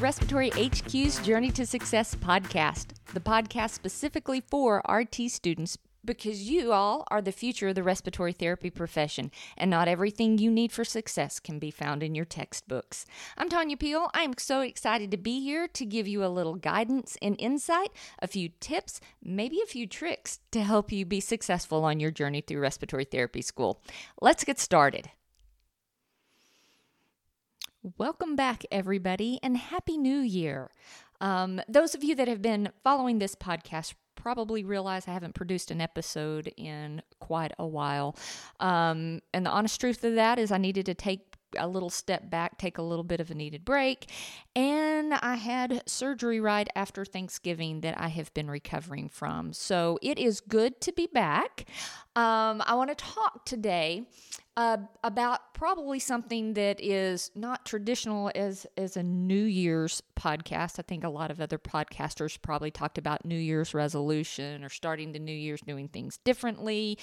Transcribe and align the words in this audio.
Respiratory 0.00 0.50
HQ's 0.52 1.18
Journey 1.18 1.50
to 1.50 1.66
Success 1.66 2.14
podcast, 2.14 2.94
the 3.12 3.20
podcast 3.20 3.72
specifically 3.72 4.40
for 4.40 4.82
RT 4.88 5.30
students 5.30 5.76
because 6.02 6.48
you 6.48 6.72
all 6.72 7.04
are 7.10 7.20
the 7.20 7.30
future 7.30 7.68
of 7.68 7.74
the 7.74 7.82
respiratory 7.82 8.32
therapy 8.32 8.70
profession, 8.70 9.30
and 9.58 9.70
not 9.70 9.88
everything 9.88 10.38
you 10.38 10.50
need 10.50 10.72
for 10.72 10.86
success 10.86 11.38
can 11.38 11.58
be 11.58 11.70
found 11.70 12.02
in 12.02 12.14
your 12.14 12.24
textbooks. 12.24 13.04
I'm 13.36 13.50
Tonya 13.50 13.78
Peel. 13.78 14.08
I 14.14 14.22
am 14.22 14.32
so 14.38 14.62
excited 14.62 15.10
to 15.10 15.18
be 15.18 15.42
here 15.42 15.68
to 15.68 15.84
give 15.84 16.08
you 16.08 16.24
a 16.24 16.28
little 16.28 16.54
guidance 16.54 17.18
and 17.20 17.36
insight, 17.38 17.90
a 18.20 18.26
few 18.26 18.48
tips, 18.58 19.02
maybe 19.22 19.60
a 19.62 19.66
few 19.66 19.86
tricks 19.86 20.40
to 20.52 20.62
help 20.62 20.90
you 20.90 21.04
be 21.04 21.20
successful 21.20 21.84
on 21.84 22.00
your 22.00 22.10
journey 22.10 22.40
through 22.40 22.60
respiratory 22.60 23.04
therapy 23.04 23.42
school. 23.42 23.82
Let's 24.22 24.44
get 24.44 24.58
started. 24.58 25.10
Welcome 27.82 28.36
back, 28.36 28.64
everybody, 28.70 29.40
and 29.42 29.56
Happy 29.56 29.96
New 29.96 30.18
Year. 30.18 30.70
Um, 31.22 31.62
those 31.66 31.94
of 31.94 32.04
you 32.04 32.14
that 32.16 32.28
have 32.28 32.42
been 32.42 32.68
following 32.84 33.18
this 33.18 33.34
podcast 33.34 33.94
probably 34.16 34.64
realize 34.64 35.08
I 35.08 35.12
haven't 35.12 35.34
produced 35.34 35.70
an 35.70 35.80
episode 35.80 36.52
in 36.58 37.00
quite 37.20 37.52
a 37.58 37.66
while. 37.66 38.16
Um, 38.58 39.20
and 39.32 39.46
the 39.46 39.50
honest 39.50 39.80
truth 39.80 40.04
of 40.04 40.16
that 40.16 40.38
is, 40.38 40.52
I 40.52 40.58
needed 40.58 40.84
to 40.86 40.94
take 40.94 41.38
a 41.56 41.66
little 41.66 41.88
step 41.88 42.28
back, 42.28 42.58
take 42.58 42.76
a 42.76 42.82
little 42.82 43.02
bit 43.02 43.18
of 43.18 43.30
a 43.30 43.34
needed 43.34 43.64
break. 43.64 44.10
And 44.54 45.14
I 45.14 45.36
had 45.36 45.82
surgery 45.86 46.38
right 46.38 46.68
after 46.76 47.04
Thanksgiving 47.04 47.80
that 47.80 47.98
I 47.98 48.08
have 48.08 48.32
been 48.34 48.50
recovering 48.50 49.08
from. 49.08 49.54
So 49.54 49.98
it 50.02 50.18
is 50.18 50.40
good 50.40 50.80
to 50.82 50.92
be 50.92 51.08
back. 51.12 51.66
Um, 52.16 52.62
I 52.66 52.74
want 52.74 52.90
to 52.90 52.96
talk 52.96 53.44
today 53.44 54.04
uh, 54.56 54.78
about 55.04 55.54
probably 55.54 56.00
something 56.00 56.54
that 56.54 56.80
is 56.80 57.30
not 57.36 57.64
traditional 57.64 58.32
as 58.34 58.66
as 58.76 58.96
a 58.96 59.02
New 59.02 59.44
Year's 59.44 60.02
podcast. 60.18 60.80
I 60.80 60.82
think 60.82 61.04
a 61.04 61.08
lot 61.08 61.30
of 61.30 61.40
other 61.40 61.56
podcasters 61.56 62.36
probably 62.40 62.72
talked 62.72 62.98
about 62.98 63.24
New 63.24 63.38
Year's 63.38 63.74
resolution 63.74 64.64
or 64.64 64.68
starting 64.68 65.12
the 65.12 65.20
New 65.20 65.34
Year's 65.34 65.60
doing 65.60 65.86
things 65.86 66.18
differently. 66.24 66.98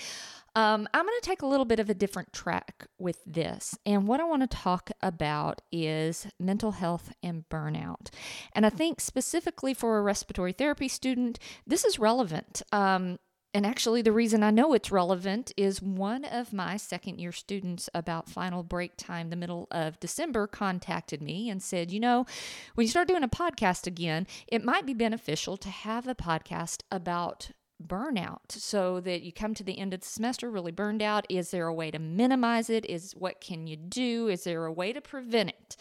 Um, 0.55 0.89
I'm 0.93 1.05
going 1.05 1.19
to 1.21 1.25
take 1.25 1.41
a 1.41 1.47
little 1.47 1.65
bit 1.65 1.79
of 1.79 1.89
a 1.89 1.93
different 1.93 2.33
track 2.33 2.87
with 2.99 3.23
this, 3.25 3.77
and 3.85 4.07
what 4.07 4.19
I 4.19 4.25
want 4.25 4.41
to 4.41 4.57
talk 4.57 4.91
about 5.01 5.61
is 5.71 6.27
mental 6.39 6.73
health 6.73 7.13
and 7.23 7.47
burnout. 7.49 8.09
And 8.53 8.65
I 8.65 8.69
think 8.69 8.99
specifically 8.99 9.73
for 9.73 9.97
a 9.97 10.01
respiratory 10.01 10.51
therapy 10.51 10.89
student, 10.89 11.39
this 11.65 11.85
is 11.85 11.97
relevant. 11.97 12.61
Um, 12.73 13.19
and 13.57 13.65
actually, 13.65 14.03
the 14.03 14.11
reason 14.11 14.43
I 14.43 14.51
know 14.51 14.73
it's 14.73 14.91
relevant 14.91 15.51
is 15.57 15.81
one 15.81 16.23
of 16.25 16.53
my 16.53 16.77
second 16.77 17.17
year 17.17 17.31
students, 17.31 17.89
about 17.91 18.29
final 18.29 18.61
break 18.61 18.95
time, 18.97 19.31
the 19.31 19.35
middle 19.35 19.67
of 19.71 19.99
December, 19.99 20.45
contacted 20.45 21.23
me 21.23 21.49
and 21.49 21.59
said, 21.63 21.89
You 21.89 21.99
know, 21.99 22.27
when 22.75 22.85
you 22.85 22.91
start 22.91 23.07
doing 23.07 23.23
a 23.23 23.27
podcast 23.27 23.87
again, 23.87 24.27
it 24.45 24.63
might 24.63 24.85
be 24.85 24.93
beneficial 24.93 25.57
to 25.57 25.69
have 25.69 26.07
a 26.07 26.13
podcast 26.13 26.83
about 26.91 27.49
burnout 27.83 28.51
so 28.51 28.99
that 28.99 29.23
you 29.23 29.33
come 29.33 29.55
to 29.55 29.63
the 29.63 29.79
end 29.79 29.91
of 29.91 30.01
the 30.01 30.07
semester 30.07 30.51
really 30.51 30.71
burned 30.71 31.01
out. 31.01 31.25
Is 31.27 31.49
there 31.49 31.65
a 31.65 31.73
way 31.73 31.89
to 31.89 31.97
minimize 31.97 32.69
it? 32.69 32.85
Is 32.85 33.13
what 33.13 33.41
can 33.41 33.65
you 33.65 33.75
do? 33.75 34.27
Is 34.27 34.43
there 34.43 34.65
a 34.65 34.71
way 34.71 34.93
to 34.93 35.01
prevent 35.01 35.49
it? 35.49 35.77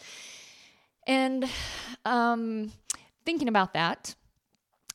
And 1.05 1.47
um, 2.05 2.71
thinking 3.23 3.47
about 3.47 3.73
that, 3.73 4.15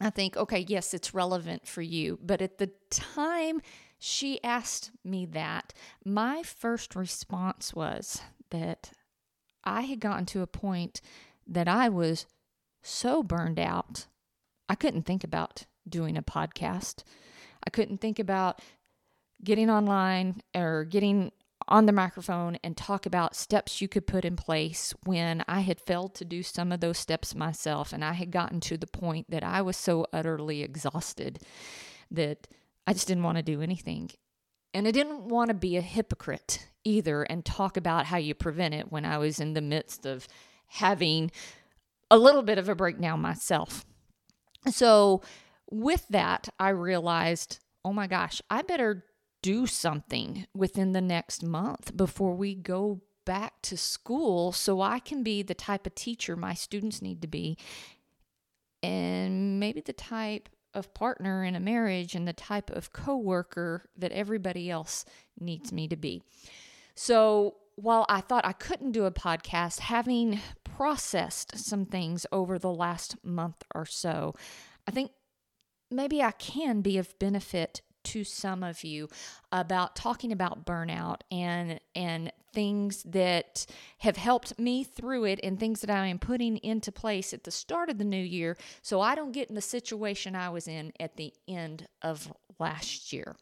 I 0.06 0.10
think, 0.10 0.36
okay, 0.36 0.64
yes, 0.66 0.94
it's 0.94 1.14
relevant 1.14 1.66
for 1.66 1.82
you. 1.82 2.18
But 2.22 2.42
at 2.42 2.58
the 2.58 2.70
time 2.90 3.60
she 3.98 4.42
asked 4.42 4.90
me 5.04 5.26
that, 5.26 5.72
my 6.04 6.42
first 6.42 6.96
response 6.96 7.72
was 7.74 8.20
that 8.50 8.90
I 9.64 9.82
had 9.82 10.00
gotten 10.00 10.26
to 10.26 10.42
a 10.42 10.46
point 10.46 11.00
that 11.46 11.68
I 11.68 11.88
was 11.88 12.26
so 12.82 13.22
burned 13.22 13.58
out, 13.58 14.06
I 14.68 14.74
couldn't 14.74 15.02
think 15.02 15.22
about 15.22 15.66
doing 15.88 16.16
a 16.16 16.22
podcast. 16.22 17.04
I 17.64 17.70
couldn't 17.70 17.98
think 17.98 18.18
about 18.18 18.60
getting 19.44 19.70
online 19.70 20.42
or 20.54 20.84
getting 20.84 21.32
on 21.68 21.86
the 21.86 21.92
microphone 21.92 22.58
and 22.62 22.76
talk 22.76 23.06
about 23.06 23.36
steps 23.36 23.80
you 23.80 23.88
could 23.88 24.06
put 24.06 24.24
in 24.24 24.36
place 24.36 24.94
when 25.04 25.44
I 25.48 25.60
had 25.60 25.80
failed 25.80 26.14
to 26.16 26.24
do 26.24 26.42
some 26.42 26.72
of 26.72 26.80
those 26.80 26.98
steps 26.98 27.34
myself. 27.34 27.92
And 27.92 28.04
I 28.04 28.12
had 28.12 28.30
gotten 28.30 28.60
to 28.60 28.76
the 28.76 28.86
point 28.86 29.30
that 29.30 29.42
I 29.42 29.62
was 29.62 29.76
so 29.76 30.06
utterly 30.12 30.62
exhausted 30.62 31.40
that 32.10 32.48
I 32.86 32.92
just 32.92 33.08
didn't 33.08 33.24
want 33.24 33.38
to 33.38 33.42
do 33.42 33.62
anything. 33.62 34.10
And 34.74 34.88
I 34.88 34.90
didn't 34.90 35.28
want 35.28 35.48
to 35.48 35.54
be 35.54 35.76
a 35.76 35.82
hypocrite 35.82 36.66
either 36.84 37.22
and 37.22 37.44
talk 37.44 37.76
about 37.76 38.06
how 38.06 38.16
you 38.16 38.34
prevent 38.34 38.74
it 38.74 38.90
when 38.90 39.04
I 39.04 39.18
was 39.18 39.38
in 39.38 39.52
the 39.52 39.60
midst 39.60 40.06
of 40.06 40.26
having 40.66 41.30
a 42.10 42.18
little 42.18 42.42
bit 42.42 42.58
of 42.58 42.68
a 42.68 42.74
breakdown 42.74 43.20
myself. 43.20 43.84
So, 44.70 45.22
with 45.70 46.06
that, 46.08 46.48
I 46.58 46.68
realized, 46.70 47.58
oh 47.84 47.92
my 47.92 48.06
gosh, 48.06 48.42
I 48.50 48.62
better 48.62 49.04
do 49.42 49.66
something 49.66 50.46
within 50.54 50.92
the 50.92 51.00
next 51.00 51.42
month 51.42 51.96
before 51.96 52.34
we 52.34 52.54
go 52.54 53.00
back 53.24 53.60
to 53.62 53.76
school 53.76 54.52
so 54.52 54.80
I 54.80 54.98
can 54.98 55.22
be 55.22 55.42
the 55.42 55.54
type 55.54 55.86
of 55.86 55.94
teacher 55.94 56.36
my 56.36 56.54
students 56.54 57.02
need 57.02 57.22
to 57.22 57.28
be 57.28 57.56
and 58.82 59.60
maybe 59.60 59.80
the 59.80 59.92
type 59.92 60.48
of 60.74 60.94
partner 60.94 61.44
in 61.44 61.54
a 61.54 61.60
marriage 61.60 62.14
and 62.14 62.26
the 62.26 62.32
type 62.32 62.70
of 62.70 62.92
coworker 62.92 63.84
that 63.96 64.12
everybody 64.12 64.70
else 64.70 65.04
needs 65.38 65.72
me 65.72 65.86
to 65.88 65.96
be. 65.96 66.22
So, 66.94 67.56
while 67.76 68.04
I 68.08 68.20
thought 68.20 68.44
I 68.44 68.52
couldn't 68.52 68.92
do 68.92 69.06
a 69.06 69.10
podcast, 69.10 69.80
having 69.80 70.40
processed 70.64 71.58
some 71.58 71.86
things 71.86 72.26
over 72.30 72.58
the 72.58 72.72
last 72.72 73.16
month 73.24 73.62
or 73.74 73.86
so, 73.86 74.34
I 74.86 74.90
think 74.90 75.10
maybe 75.90 76.22
I 76.22 76.32
can 76.32 76.82
be 76.82 76.98
of 76.98 77.18
benefit 77.18 77.80
to 78.04 78.24
some 78.24 78.62
of 78.62 78.84
you 78.84 79.08
about 79.50 79.96
talking 79.96 80.32
about 80.32 80.64
burnout 80.64 81.20
and 81.30 81.80
and 81.94 82.32
things 82.52 83.02
that 83.04 83.64
have 83.98 84.16
helped 84.16 84.58
me 84.58 84.84
through 84.84 85.24
it 85.24 85.40
and 85.42 85.58
things 85.58 85.80
that 85.80 85.90
I 85.90 86.06
am 86.06 86.18
putting 86.18 86.58
into 86.58 86.92
place 86.92 87.32
at 87.32 87.44
the 87.44 87.50
start 87.50 87.88
of 87.88 87.96
the 87.96 88.04
new 88.04 88.22
year 88.22 88.58
so 88.82 89.00
I 89.00 89.14
don't 89.14 89.32
get 89.32 89.48
in 89.48 89.54
the 89.54 89.62
situation 89.62 90.36
I 90.36 90.50
was 90.50 90.68
in 90.68 90.92
at 91.00 91.16
the 91.16 91.32
end 91.48 91.88
of 92.02 92.32
last 92.58 93.12
year. 93.12 93.36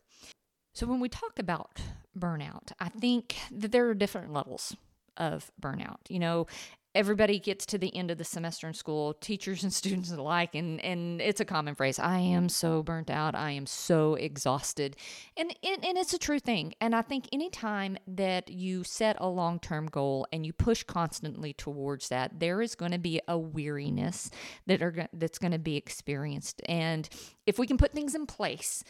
So 0.74 0.86
when 0.86 1.00
we 1.00 1.08
talk 1.08 1.38
about 1.38 1.80
burnout, 2.18 2.72
I 2.78 2.88
think 2.88 3.36
that 3.50 3.72
there 3.72 3.88
are 3.88 3.94
different 3.94 4.32
levels 4.32 4.76
of 5.16 5.50
burnout. 5.60 5.98
You 6.08 6.20
know, 6.20 6.46
everybody 6.94 7.38
gets 7.38 7.64
to 7.66 7.78
the 7.78 7.94
end 7.94 8.10
of 8.10 8.18
the 8.18 8.24
semester 8.24 8.66
in 8.66 8.74
school, 8.74 9.14
teachers 9.14 9.62
and 9.62 9.72
students 9.80 10.10
alike, 10.10 10.54
and, 10.54 10.82
and 10.84 11.20
it's 11.20 11.40
a 11.40 11.44
common 11.44 11.74
phrase 11.74 11.98
I 11.98 12.18
am 12.18 12.48
so 12.48 12.82
burnt 12.82 13.10
out. 13.10 13.34
I 13.34 13.52
am 13.52 13.66
so 13.66 14.14
exhausted. 14.14 14.96
And, 15.36 15.54
and, 15.62 15.84
and 15.84 15.98
it's 15.98 16.14
a 16.14 16.18
true 16.18 16.40
thing. 16.40 16.74
And 16.80 16.94
I 16.94 17.02
think 17.02 17.26
anytime 17.32 17.96
that 18.06 18.50
you 18.50 18.84
set 18.84 19.16
a 19.20 19.28
long 19.28 19.58
term 19.58 19.86
goal 19.86 20.26
and 20.32 20.44
you 20.44 20.52
push 20.52 20.82
constantly 20.82 21.52
towards 21.52 22.08
that, 22.08 22.40
there 22.40 22.62
is 22.62 22.74
going 22.74 22.92
to 22.92 22.98
be 22.98 23.20
a 23.28 23.38
weariness 23.38 24.30
that 24.66 24.82
are 24.82 25.08
that's 25.12 25.38
going 25.38 25.52
to 25.52 25.58
be 25.58 25.76
experienced. 25.76 26.62
And 26.66 27.08
if 27.46 27.58
we 27.58 27.66
can 27.66 27.76
put 27.76 27.92
things 27.92 28.14
in 28.14 28.26
place 28.26 28.84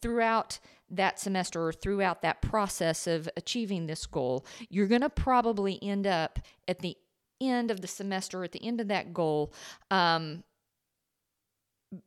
throughout 0.00 0.58
that 0.90 1.18
semester 1.18 1.66
or 1.66 1.72
throughout 1.72 2.22
that 2.22 2.40
process 2.40 3.06
of 3.06 3.28
achieving 3.36 3.86
this 3.86 4.06
goal, 4.06 4.46
you're 4.68 4.86
going 4.86 5.02
to 5.02 5.10
probably 5.10 5.78
end 5.82 6.06
up 6.06 6.38
at 6.66 6.78
the 6.78 6.96
end 7.40 7.70
of 7.70 7.80
the 7.80 7.88
semester, 7.88 8.44
at 8.44 8.52
the 8.52 8.64
end 8.64 8.80
of 8.80 8.88
that 8.88 9.12
goal, 9.12 9.52
um, 9.90 10.44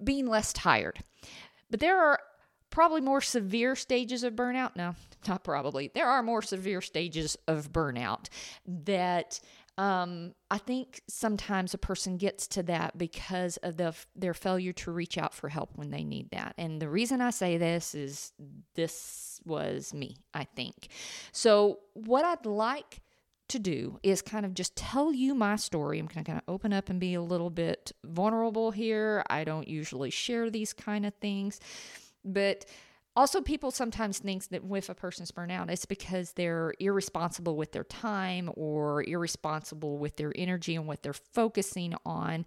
being 0.03 0.27
less 0.27 0.53
tired. 0.53 0.99
But 1.69 1.79
there 1.79 1.99
are 1.99 2.19
probably 2.69 3.01
more 3.01 3.21
severe 3.21 3.75
stages 3.75 4.23
of 4.23 4.33
burnout. 4.33 4.75
No, 4.75 4.95
not 5.27 5.43
probably. 5.43 5.91
There 5.93 6.07
are 6.07 6.23
more 6.23 6.41
severe 6.41 6.81
stages 6.81 7.37
of 7.47 7.71
burnout 7.71 8.27
that 8.65 9.39
um, 9.77 10.33
I 10.49 10.57
think 10.57 11.01
sometimes 11.07 11.73
a 11.73 11.77
person 11.77 12.17
gets 12.17 12.47
to 12.49 12.63
that 12.63 12.97
because 12.97 13.57
of 13.57 13.77
the, 13.77 13.95
their 14.15 14.33
failure 14.33 14.73
to 14.73 14.91
reach 14.91 15.17
out 15.17 15.33
for 15.33 15.49
help 15.49 15.71
when 15.75 15.91
they 15.91 16.03
need 16.03 16.29
that. 16.31 16.53
And 16.57 16.81
the 16.81 16.89
reason 16.89 17.21
I 17.21 17.29
say 17.29 17.57
this 17.57 17.95
is 17.95 18.33
this 18.75 19.39
was 19.45 19.93
me, 19.93 20.17
I 20.33 20.43
think. 20.43 20.89
So, 21.31 21.79
what 21.93 22.25
I'd 22.25 22.45
like 22.45 23.01
to 23.51 23.59
do 23.59 23.99
is 24.03 24.21
kind 24.21 24.45
of 24.45 24.53
just 24.53 24.75
tell 24.75 25.13
you 25.13 25.33
my 25.35 25.55
story. 25.55 25.99
I'm 25.99 26.07
going 26.07 26.23
to 26.23 26.31
kind 26.31 26.41
of 26.45 26.53
open 26.53 26.73
up 26.73 26.89
and 26.89 26.99
be 26.99 27.13
a 27.13 27.21
little 27.21 27.49
bit 27.49 27.91
vulnerable 28.03 28.71
here. 28.71 29.23
I 29.29 29.43
don't 29.43 29.67
usually 29.67 30.09
share 30.09 30.49
these 30.49 30.73
kind 30.73 31.05
of 31.05 31.13
things, 31.15 31.59
but 32.25 32.65
also 33.15 33.41
people 33.41 33.71
sometimes 33.71 34.19
think 34.19 34.47
that 34.49 34.61
if 34.71 34.89
a 34.89 34.95
person's 34.95 35.31
burnout, 35.31 35.69
it's 35.69 35.85
because 35.85 36.33
they're 36.33 36.73
irresponsible 36.79 37.55
with 37.55 37.71
their 37.71 37.83
time 37.83 38.49
or 38.55 39.03
irresponsible 39.03 39.97
with 39.97 40.15
their 40.17 40.31
energy 40.35 40.75
and 40.75 40.87
what 40.87 41.03
they're 41.03 41.13
focusing 41.13 41.93
on. 42.05 42.45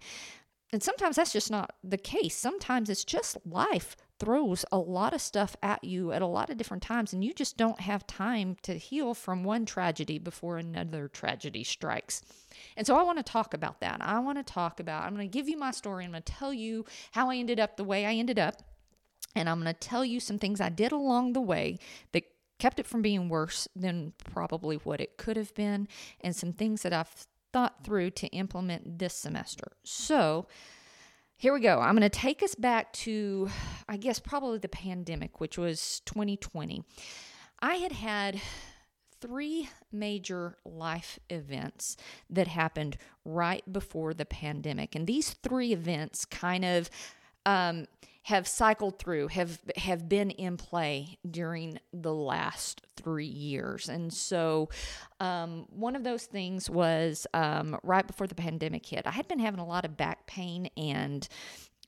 And 0.73 0.81
sometimes 0.81 1.15
that's 1.15 1.33
just 1.33 1.51
not 1.51 1.73
the 1.83 1.97
case. 1.97 2.35
Sometimes 2.35 2.89
it's 2.89 3.05
just 3.05 3.37
life 3.45 3.95
throws 4.19 4.65
a 4.71 4.77
lot 4.77 5.13
of 5.13 5.21
stuff 5.21 5.55
at 5.61 5.83
you 5.83 6.11
at 6.11 6.21
a 6.21 6.27
lot 6.27 6.49
of 6.49 6.57
different 6.57 6.83
times, 6.83 7.13
and 7.13 7.23
you 7.23 7.33
just 7.33 7.57
don't 7.57 7.81
have 7.81 8.07
time 8.07 8.55
to 8.63 8.73
heal 8.77 9.13
from 9.13 9.43
one 9.43 9.65
tragedy 9.65 10.17
before 10.17 10.57
another 10.57 11.07
tragedy 11.07 11.63
strikes. 11.63 12.21
And 12.77 12.87
so 12.87 12.97
I 12.97 13.03
want 13.03 13.17
to 13.17 13.23
talk 13.23 13.53
about 13.53 13.81
that. 13.81 14.01
I 14.01 14.19
want 14.19 14.37
to 14.37 14.43
talk 14.43 14.79
about, 14.79 15.03
I'm 15.03 15.15
going 15.15 15.29
to 15.29 15.37
give 15.37 15.49
you 15.49 15.57
my 15.57 15.71
story. 15.71 16.05
I'm 16.05 16.11
going 16.11 16.23
to 16.23 16.33
tell 16.33 16.53
you 16.53 16.85
how 17.11 17.29
I 17.29 17.35
ended 17.35 17.59
up 17.59 17.75
the 17.75 17.83
way 17.83 18.05
I 18.05 18.13
ended 18.13 18.39
up. 18.39 18.61
And 19.35 19.49
I'm 19.49 19.61
going 19.61 19.73
to 19.73 19.79
tell 19.79 20.05
you 20.05 20.21
some 20.21 20.39
things 20.39 20.61
I 20.61 20.69
did 20.69 20.93
along 20.93 21.33
the 21.33 21.41
way 21.41 21.77
that 22.13 22.23
kept 22.57 22.79
it 22.79 22.87
from 22.87 23.01
being 23.01 23.27
worse 23.27 23.67
than 23.75 24.13
probably 24.31 24.77
what 24.77 25.01
it 25.01 25.17
could 25.17 25.35
have 25.35 25.53
been, 25.55 25.89
and 26.21 26.33
some 26.33 26.53
things 26.53 26.83
that 26.83 26.93
I've 26.93 27.27
thought 27.51 27.83
through 27.83 28.11
to 28.11 28.27
implement 28.27 28.99
this 28.99 29.13
semester. 29.13 29.73
So, 29.83 30.47
here 31.37 31.53
we 31.53 31.59
go. 31.59 31.81
I'm 31.81 31.95
going 31.97 32.09
to 32.09 32.09
take 32.09 32.41
us 32.41 32.55
back 32.55 32.93
to, 32.93 33.49
I 33.87 33.97
guess, 33.97 34.19
probably 34.19 34.57
the 34.57 34.69
pandemic, 34.69 35.39
which 35.39 35.57
was 35.57 36.01
2020. 36.05 36.83
I 37.59 37.75
had 37.75 37.91
had 37.91 38.41
three 39.21 39.69
major 39.91 40.57
life 40.65 41.19
events 41.29 41.97
that 42.29 42.47
happened 42.47 42.97
right 43.23 43.63
before 43.71 44.13
the 44.13 44.25
pandemic. 44.25 44.95
And 44.95 45.07
these 45.07 45.31
three 45.33 45.71
events 45.71 46.25
kind 46.25 46.65
of 46.65 46.89
um, 47.45 47.85
have 48.23 48.47
cycled 48.47 48.97
through, 48.97 49.27
have 49.27 49.59
have 49.77 50.09
been 50.09 50.31
in 50.31 50.57
play 50.57 51.19
during 51.29 51.79
the 51.93 52.13
last 52.13 52.81
three 52.97 53.25
years. 53.25 53.87
And 53.87 54.11
so, 54.11 54.69
um, 55.19 55.67
one 55.69 55.95
of 55.95 56.03
those 56.03 56.25
things 56.25 56.69
was 56.69 57.27
um, 57.33 57.77
right 57.83 58.05
before 58.05 58.25
the 58.25 58.35
pandemic 58.35 58.85
hit. 58.85 59.05
I 59.05 59.11
had 59.11 59.27
been 59.27 59.39
having 59.39 59.59
a 59.59 59.65
lot 59.65 59.85
of 59.85 59.95
back 59.95 60.25
pain 60.25 60.69
and 60.75 61.27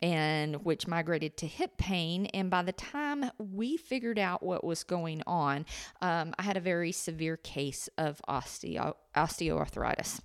and 0.02 0.64
which 0.66 0.88
migrated 0.88 1.38
to 1.38 1.48
hip 1.48 1.78
pain. 1.78 2.28
And 2.28 2.50
by 2.50 2.64
the 2.64 2.72
time 2.72 3.32
we 3.38 3.78
figured 3.78 4.20
out 4.20 4.44
what 4.44 4.64
was 4.64 4.84
going 4.84 5.24
on, 5.26 5.66
um, 6.02 6.34
I 6.38 6.44
had 6.44 6.58
a 6.58 6.62
very 6.62 6.92
severe 6.92 7.38
case 7.38 7.90
of 7.98 8.22
osteo- 8.28 8.96
osteoarthritis 9.16 10.22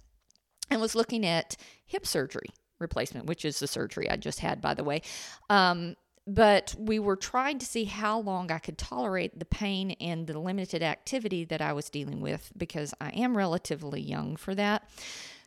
and 0.70 0.80
was 0.80 0.94
looking 0.94 1.26
at 1.26 1.56
hip 1.86 2.06
surgery 2.06 2.48
replacement, 2.78 3.26
which 3.26 3.44
is 3.44 3.58
the 3.58 3.66
surgery 3.66 4.10
I 4.10 4.16
just 4.16 4.40
had, 4.40 4.60
by 4.60 4.74
the 4.74 4.84
way. 4.84 5.02
Um, 5.48 5.96
but 6.26 6.74
we 6.78 6.98
were 6.98 7.16
trying 7.16 7.58
to 7.58 7.66
see 7.66 7.84
how 7.84 8.20
long 8.20 8.52
I 8.52 8.58
could 8.58 8.78
tolerate 8.78 9.38
the 9.38 9.44
pain 9.44 9.92
and 10.00 10.26
the 10.26 10.38
limited 10.38 10.82
activity 10.82 11.44
that 11.46 11.60
I 11.60 11.72
was 11.72 11.90
dealing 11.90 12.20
with 12.20 12.52
because 12.56 12.94
I 13.00 13.10
am 13.10 13.36
relatively 13.36 14.00
young 14.00 14.36
for 14.36 14.54
that. 14.54 14.88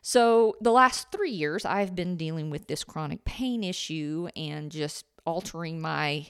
So, 0.08 0.54
the 0.60 0.70
last 0.70 1.10
three 1.10 1.32
years, 1.32 1.64
I've 1.64 1.96
been 1.96 2.16
dealing 2.16 2.48
with 2.48 2.68
this 2.68 2.84
chronic 2.84 3.24
pain 3.24 3.64
issue 3.64 4.28
and 4.36 4.70
just 4.70 5.04
altering 5.26 5.80
my 5.80 6.28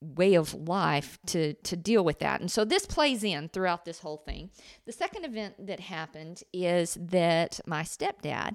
way 0.00 0.32
of 0.32 0.54
life 0.54 1.18
to 1.26 1.52
to 1.52 1.76
deal 1.76 2.02
with 2.06 2.20
that. 2.20 2.40
And 2.40 2.50
so 2.50 2.64
this 2.64 2.86
plays 2.86 3.22
in 3.22 3.50
throughout 3.50 3.84
this 3.84 3.98
whole 3.98 4.16
thing. 4.16 4.48
The 4.86 4.92
second 4.92 5.26
event 5.26 5.66
that 5.66 5.78
happened 5.78 6.42
is 6.54 6.96
that 6.98 7.60
my 7.66 7.82
stepdad 7.82 8.54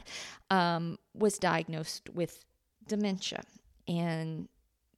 um, 0.50 0.98
was 1.14 1.38
diagnosed 1.38 2.10
with 2.10 2.44
dementia, 2.88 3.44
and 3.88 4.50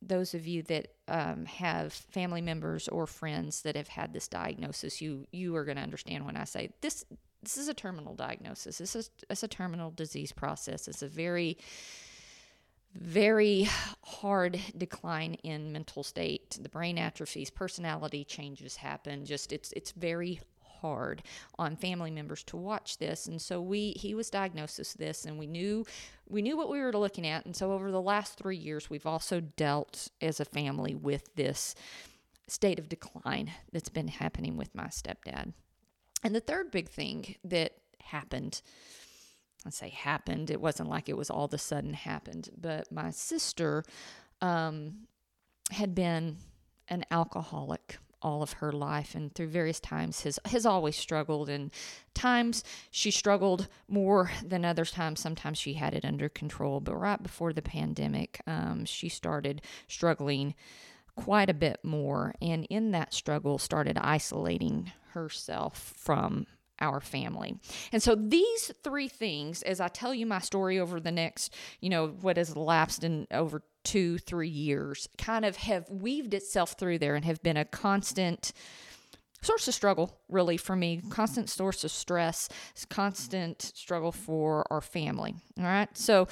those 0.01 0.33
of 0.33 0.47
you 0.47 0.63
that 0.63 0.87
um, 1.09 1.43
have 1.43 1.91
family 1.91 2.41
members 2.41 2.87
or 2.87 3.05
friends 3.05 3.63
that 3.63 3.75
have 3.75 3.89
had 3.89 4.13
this 4.13 4.29
diagnosis, 4.29 5.01
you 5.01 5.27
you 5.33 5.53
are 5.57 5.65
going 5.65 5.75
to 5.75 5.83
understand 5.83 6.25
when 6.25 6.37
I 6.37 6.45
say 6.45 6.69
this. 6.79 7.03
This 7.41 7.57
is 7.57 7.67
a 7.67 7.73
terminal 7.73 8.15
diagnosis. 8.15 8.77
This 8.79 8.95
is 8.95 9.11
it's 9.29 9.43
a 9.43 9.47
terminal 9.47 9.91
disease 9.91 10.31
process. 10.31 10.87
It's 10.87 11.01
a 11.01 11.07
very 11.07 11.57
very 12.95 13.67
hard 14.03 14.59
decline 14.77 15.35
in 15.35 15.71
mental 15.71 16.03
state. 16.03 16.57
The 16.61 16.69
brain 16.69 16.97
atrophies, 16.97 17.49
personality 17.49 18.23
changes 18.23 18.75
happen. 18.77 19.25
Just 19.25 19.53
it's 19.53 19.71
it's 19.73 19.91
very 19.91 20.41
hard 20.81 21.21
on 21.57 21.75
family 21.75 22.09
members 22.09 22.43
to 22.43 22.57
watch 22.57 22.97
this. 22.97 23.27
And 23.27 23.41
so 23.41 23.61
we 23.61 23.91
he 23.91 24.15
was 24.15 24.29
diagnosed 24.29 24.79
with 24.79 24.93
this 24.93 25.25
and 25.25 25.37
we 25.37 25.47
knew 25.47 25.85
we 26.27 26.41
knew 26.41 26.57
what 26.57 26.69
we 26.69 26.79
were 26.79 26.93
looking 26.93 27.27
at. 27.27 27.45
And 27.45 27.55
so 27.55 27.71
over 27.71 27.91
the 27.91 28.01
last 28.01 28.37
3 28.37 28.57
years 28.57 28.89
we've 28.89 29.05
also 29.05 29.39
dealt 29.39 30.09
as 30.21 30.39
a 30.39 30.45
family 30.45 30.95
with 30.95 31.35
this 31.35 31.75
state 32.47 32.79
of 32.79 32.89
decline 32.89 33.51
that's 33.71 33.89
been 33.89 34.07
happening 34.07 34.57
with 34.57 34.73
my 34.73 34.87
stepdad. 34.87 35.53
And 36.23 36.35
the 36.35 36.41
third 36.41 36.71
big 36.71 36.89
thing 36.89 37.35
that 37.43 37.73
happened 38.01 38.61
I 39.65 39.69
say 39.71 39.89
happened. 39.89 40.49
It 40.49 40.61
wasn't 40.61 40.89
like 40.89 41.09
it 41.09 41.17
was 41.17 41.29
all 41.29 41.45
of 41.45 41.53
a 41.53 41.57
sudden 41.57 41.93
happened, 41.93 42.49
but 42.59 42.91
my 42.91 43.11
sister 43.11 43.83
um, 44.41 45.07
had 45.71 45.93
been 45.93 46.37
an 46.87 47.05
alcoholic 47.11 47.97
all 48.21 48.43
of 48.43 48.53
her 48.53 48.73
life 48.73 49.15
and 49.15 49.33
through 49.33 49.47
various 49.47 49.79
times 49.79 50.23
has 50.23 50.37
has 50.43 50.65
always 50.65 50.97
struggled 50.97 51.47
and 51.47 51.71
times 52.13 52.65
she 52.91 53.11
struggled 53.11 53.69
more 53.87 54.29
than 54.43 54.65
other 54.65 54.83
times 54.83 55.21
sometimes 55.21 55.57
she 55.57 55.75
had 55.75 55.93
it 55.93 56.03
under 56.03 56.27
control 56.27 56.81
but 56.81 56.97
right 56.97 57.23
before 57.23 57.53
the 57.53 57.61
pandemic 57.61 58.41
um, 58.45 58.83
she 58.83 59.07
started 59.07 59.61
struggling 59.87 60.53
quite 61.19 61.49
a 61.49 61.53
bit 61.53 61.79
more 61.83 62.33
and 62.41 62.65
in 62.69 62.91
that 62.91 63.13
struggle 63.13 63.57
started 63.57 63.97
isolating 63.97 64.91
herself 65.13 65.93
from 65.97 66.45
our 66.81 67.01
family. 67.01 67.57
And 67.91 68.01
so 68.01 68.15
these 68.15 68.71
three 68.83 69.07
things, 69.07 69.61
as 69.63 69.81
I 69.81 69.89
tell 69.89 70.13
you 70.13 70.25
my 70.25 70.39
story 70.39 70.79
over 70.79 70.99
the 70.99 71.11
next, 71.11 71.53
you 71.81 71.89
know, 71.89 72.07
what 72.07 72.37
has 72.37 72.51
elapsed 72.51 73.03
in 73.03 73.27
over 73.31 73.61
two, 73.83 74.17
three 74.17 74.49
years, 74.49 75.09
kind 75.17 75.45
of 75.45 75.57
have 75.57 75.89
weaved 75.89 76.33
itself 76.33 76.75
through 76.79 76.99
there 76.99 77.15
and 77.15 77.25
have 77.25 77.41
been 77.43 77.57
a 77.57 77.65
constant 77.65 78.53
source 79.41 79.67
of 79.67 79.73
struggle 79.73 80.19
really 80.29 80.57
for 80.57 80.75
me. 80.75 81.01
Constant 81.09 81.49
source 81.49 81.83
of 81.83 81.91
stress 81.91 82.49
constant 82.89 83.61
struggle 83.61 84.11
for 84.11 84.65
our 84.71 84.81
family 84.81 85.35
all 85.57 85.65
right 85.65 85.89
so 85.97 86.27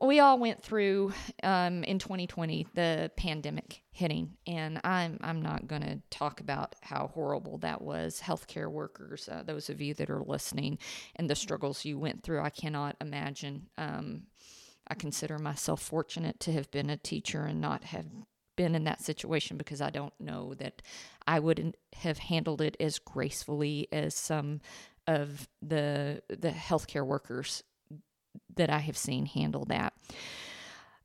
we 0.00 0.20
all 0.20 0.38
went 0.38 0.62
through 0.62 1.12
um, 1.42 1.84
in 1.84 1.98
2020 1.98 2.66
the 2.74 3.10
pandemic 3.16 3.82
hitting 3.92 4.30
and 4.46 4.80
i'm 4.84 5.18
i'm 5.22 5.40
not 5.40 5.66
going 5.66 5.82
to 5.82 6.00
talk 6.10 6.40
about 6.40 6.74
how 6.82 7.08
horrible 7.14 7.58
that 7.58 7.80
was. 7.80 8.20
Healthcare 8.20 8.70
workers 8.70 9.28
uh, 9.30 9.42
those 9.44 9.70
of 9.70 9.80
you 9.80 9.94
that 9.94 10.10
are 10.10 10.22
listening 10.22 10.78
and 11.16 11.28
the 11.28 11.34
struggles 11.34 11.84
you 11.84 11.98
went 11.98 12.22
through 12.22 12.40
i 12.40 12.50
cannot 12.50 12.96
imagine 13.00 13.68
um, 13.78 14.22
I 14.88 14.94
consider 14.94 15.38
myself 15.38 15.80
fortunate 15.80 16.40
to 16.40 16.52
have 16.52 16.70
been 16.70 16.90
a 16.90 16.96
teacher 16.96 17.44
and 17.44 17.60
not 17.60 17.84
have 17.84 18.06
been 18.56 18.74
in 18.74 18.84
that 18.84 19.00
situation 19.00 19.56
because 19.56 19.80
I 19.80 19.90
don't 19.90 20.14
know 20.20 20.54
that 20.54 20.82
I 21.26 21.38
wouldn't 21.38 21.76
have 21.94 22.18
handled 22.18 22.60
it 22.60 22.76
as 22.80 22.98
gracefully 22.98 23.88
as 23.92 24.14
some 24.14 24.60
of 25.06 25.48
the 25.60 26.22
the 26.28 26.50
healthcare 26.50 27.06
workers 27.06 27.62
that 28.56 28.70
I 28.70 28.78
have 28.78 28.96
seen 28.96 29.26
handle 29.26 29.64
that. 29.66 29.94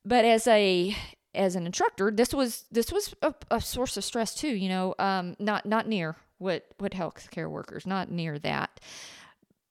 But 0.06 0.26
as 0.26 0.48
a 0.48 0.96
as 1.34 1.56
an 1.56 1.66
instructor, 1.66 2.12
this 2.12 2.34
was 2.34 2.66
this 2.72 2.92
was 2.92 3.14
a, 3.22 3.34
a 3.52 3.62
source 3.62 3.98
of 3.98 4.04
stress 4.04 4.34
too. 4.34 4.50
You 4.50 4.70
know, 4.70 4.96
um, 5.00 5.36
not 5.40 5.66
not 5.66 5.88
near 5.88 6.16
what 6.38 6.66
what 6.78 6.94
healthcare 6.94 7.50
workers, 7.50 7.86
not 7.86 8.12
near 8.12 8.40
that. 8.40 8.80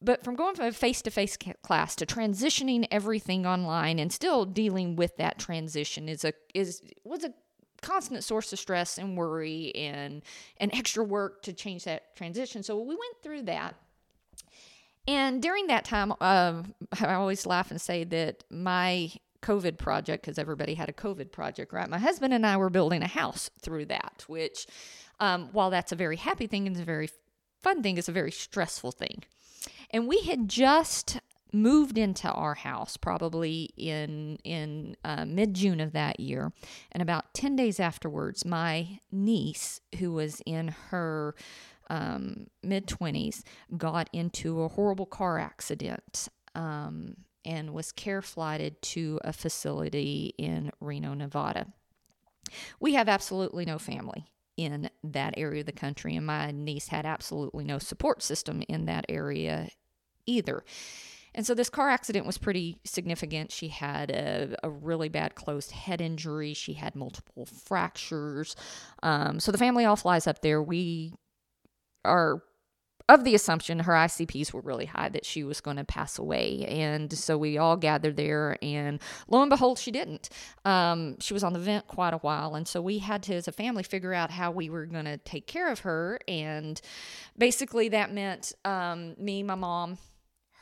But 0.02 0.22
from 0.22 0.36
going 0.36 0.54
from 0.54 0.66
a 0.66 0.72
face 0.72 1.00
to 1.02 1.10
face 1.10 1.38
class 1.62 1.96
to 1.96 2.06
transitioning 2.06 2.86
everything 2.90 3.46
online 3.46 3.98
and 3.98 4.12
still 4.12 4.44
dealing 4.44 4.94
with 4.94 5.16
that 5.16 5.38
transition 5.38 6.08
is 6.08 6.24
a 6.24 6.34
is 6.54 6.82
was 7.02 7.24
a 7.24 7.32
constant 7.82 8.24
source 8.24 8.52
of 8.52 8.58
stress 8.58 8.98
and 8.98 9.16
worry 9.16 9.74
and 9.74 10.22
and 10.58 10.74
extra 10.74 11.04
work 11.04 11.42
to 11.42 11.52
change 11.52 11.84
that 11.84 12.16
transition. 12.16 12.62
So 12.62 12.78
we 12.78 12.94
went 12.94 13.22
through 13.22 13.42
that. 13.42 13.74
And 15.08 15.40
during 15.40 15.68
that 15.68 15.84
time, 15.84 16.12
uh, 16.20 16.62
I 17.00 17.14
always 17.14 17.46
laugh 17.46 17.70
and 17.70 17.80
say 17.80 18.04
that 18.04 18.44
my 18.50 19.12
COVID 19.42 19.78
project, 19.78 20.24
because 20.24 20.38
everybody 20.38 20.74
had 20.74 20.88
a 20.88 20.92
COVID 20.92 21.30
project, 21.30 21.72
right? 21.72 21.88
My 21.88 21.98
husband 21.98 22.34
and 22.34 22.44
I 22.44 22.56
were 22.56 22.70
building 22.70 23.02
a 23.02 23.06
house 23.06 23.50
through 23.60 23.86
that, 23.86 24.24
which, 24.26 24.66
um, 25.20 25.50
while 25.52 25.70
that's 25.70 25.92
a 25.92 25.96
very 25.96 26.16
happy 26.16 26.46
thing 26.46 26.66
and 26.66 26.76
a 26.76 26.84
very 26.84 27.08
fun 27.62 27.82
thing, 27.82 27.96
is 27.96 28.08
a 28.08 28.12
very 28.12 28.32
stressful 28.32 28.92
thing. 28.92 29.22
And 29.90 30.08
we 30.08 30.20
had 30.22 30.48
just 30.48 31.18
moved 31.52 31.98
into 31.98 32.30
our 32.30 32.54
house 32.54 32.96
probably 32.96 33.70
in 33.76 34.38
in 34.44 34.96
uh, 35.04 35.24
mid 35.24 35.54
June 35.54 35.80
of 35.80 35.92
that 35.92 36.20
year, 36.20 36.52
and 36.92 37.02
about 37.02 37.32
ten 37.34 37.56
days 37.56 37.80
afterwards, 37.80 38.44
my 38.44 39.00
niece, 39.10 39.80
who 39.98 40.12
was 40.12 40.40
in 40.46 40.68
her 40.90 41.34
um, 41.88 42.46
mid 42.62 42.88
twenties, 42.88 43.44
got 43.76 44.08
into 44.12 44.62
a 44.62 44.68
horrible 44.68 45.06
car 45.06 45.38
accident. 45.38 46.28
Um, 46.54 47.16
and 47.44 47.72
was 47.72 47.92
care 47.92 48.22
flighted 48.22 48.82
to 48.82 49.20
a 49.22 49.32
facility 49.32 50.34
in 50.36 50.72
Reno, 50.80 51.14
Nevada. 51.14 51.68
We 52.80 52.94
have 52.94 53.08
absolutely 53.08 53.64
no 53.64 53.78
family 53.78 54.26
in 54.56 54.90
that 55.04 55.34
area 55.36 55.60
of 55.60 55.66
the 55.66 55.72
country, 55.72 56.16
and 56.16 56.26
my 56.26 56.50
niece 56.50 56.88
had 56.88 57.06
absolutely 57.06 57.64
no 57.64 57.78
support 57.78 58.22
system 58.22 58.62
in 58.68 58.86
that 58.86 59.04
area 59.08 59.68
either. 60.26 60.64
And 61.36 61.46
so 61.46 61.54
this 61.54 61.68
car 61.68 61.90
accident 61.90 62.26
was 62.26 62.38
pretty 62.38 62.80
significant. 62.84 63.52
She 63.52 63.68
had 63.68 64.10
a, 64.10 64.56
a 64.64 64.70
really 64.70 65.10
bad 65.10 65.34
closed 65.34 65.70
head 65.70 66.00
injury. 66.00 66.54
She 66.54 66.72
had 66.72 66.96
multiple 66.96 67.44
fractures. 67.44 68.56
Um, 69.02 69.38
so 69.38 69.52
the 69.52 69.58
family 69.58 69.84
all 69.84 69.96
flies 69.96 70.26
up 70.26 70.40
there. 70.40 70.62
We 70.62 71.12
are 72.06 72.42
of 73.08 73.22
the 73.22 73.34
assumption 73.34 73.78
her 73.80 73.92
ICPs 73.92 74.52
were 74.52 74.60
really 74.60 74.86
high 74.86 75.08
that 75.10 75.24
she 75.24 75.44
was 75.44 75.60
going 75.60 75.76
to 75.76 75.84
pass 75.84 76.18
away. 76.18 76.64
And 76.66 77.12
so 77.12 77.38
we 77.38 77.56
all 77.56 77.76
gathered 77.76 78.16
there, 78.16 78.58
and 78.60 79.00
lo 79.28 79.42
and 79.42 79.50
behold, 79.50 79.78
she 79.78 79.92
didn't. 79.92 80.28
Um, 80.64 81.16
she 81.20 81.32
was 81.32 81.44
on 81.44 81.52
the 81.52 81.60
vent 81.60 81.86
quite 81.86 82.14
a 82.14 82.18
while. 82.18 82.56
And 82.56 82.66
so 82.66 82.80
we 82.82 82.98
had 82.98 83.22
to, 83.24 83.34
as 83.34 83.46
a 83.46 83.52
family, 83.52 83.84
figure 83.84 84.12
out 84.12 84.32
how 84.32 84.50
we 84.50 84.70
were 84.70 84.86
going 84.86 85.04
to 85.04 85.18
take 85.18 85.46
care 85.46 85.70
of 85.70 85.80
her. 85.80 86.18
And 86.26 86.80
basically, 87.38 87.90
that 87.90 88.12
meant 88.12 88.54
um, 88.64 89.14
me, 89.18 89.44
my 89.44 89.54
mom, 89.54 89.98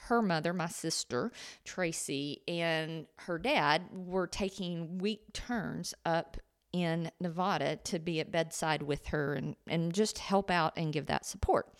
her 0.08 0.22
mother, 0.22 0.52
my 0.52 0.68
sister, 0.68 1.32
Tracy, 1.64 2.42
and 2.46 3.06
her 3.16 3.38
dad 3.38 3.82
were 3.92 4.26
taking 4.26 4.98
week 4.98 5.32
turns 5.32 5.94
up 6.04 6.36
in 6.72 7.10
Nevada 7.20 7.76
to 7.84 7.98
be 7.98 8.20
at 8.20 8.32
bedside 8.32 8.82
with 8.82 9.06
her 9.06 9.34
and, 9.34 9.54
and 9.68 9.94
just 9.94 10.18
help 10.18 10.50
out 10.50 10.72
and 10.76 10.92
give 10.92 11.06
that 11.06 11.24
support. 11.24 11.72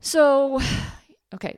So, 0.00 0.60
okay, 1.34 1.56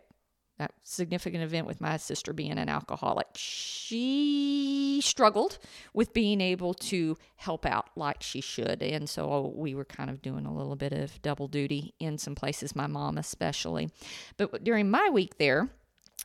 that 0.59 0.73
significant 0.83 1.43
event 1.43 1.67
with 1.67 1.81
my 1.81 1.97
sister 1.97 2.33
being 2.33 2.59
an 2.59 2.69
alcoholic, 2.69 3.27
she 3.35 5.01
struggled 5.03 5.59
with 5.93 6.13
being 6.13 6.41
able 6.41 6.75
to 6.75 7.17
help 7.37 7.67
out 7.67 7.91
like 7.97 8.23
she 8.23 8.41
should. 8.41 8.83
And 8.83 9.09
so 9.09 9.53
we 9.57 9.75
were 9.75 9.85
kind 9.85 10.11
of 10.11 10.23
doing 10.23 10.47
a 10.47 10.55
little 10.55 10.77
bit 10.77 10.93
of 10.93 11.21
double 11.23 11.49
duty 11.49 11.95
in 11.99 12.19
some 12.19 12.35
places, 12.35 12.77
my 12.77 12.87
mom 12.87 13.19
especially. 13.19 13.91
But 14.37 14.63
during 14.63 14.91
my 14.91 15.11
week 15.11 15.39
there, 15.39 15.71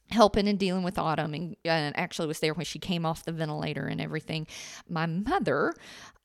helping 0.09 0.47
and 0.47 0.57
dealing 0.59 0.83
with 0.83 0.97
Autumn, 0.97 1.33
and, 1.33 1.55
and, 1.65 1.97
actually 1.97 2.27
was 2.27 2.39
there 2.39 2.53
when 2.53 2.65
she 2.65 2.79
came 2.79 3.05
off 3.05 3.25
the 3.25 3.31
ventilator 3.31 3.85
and 3.85 4.01
everything. 4.01 4.47
My 4.87 5.05
mother 5.05 5.73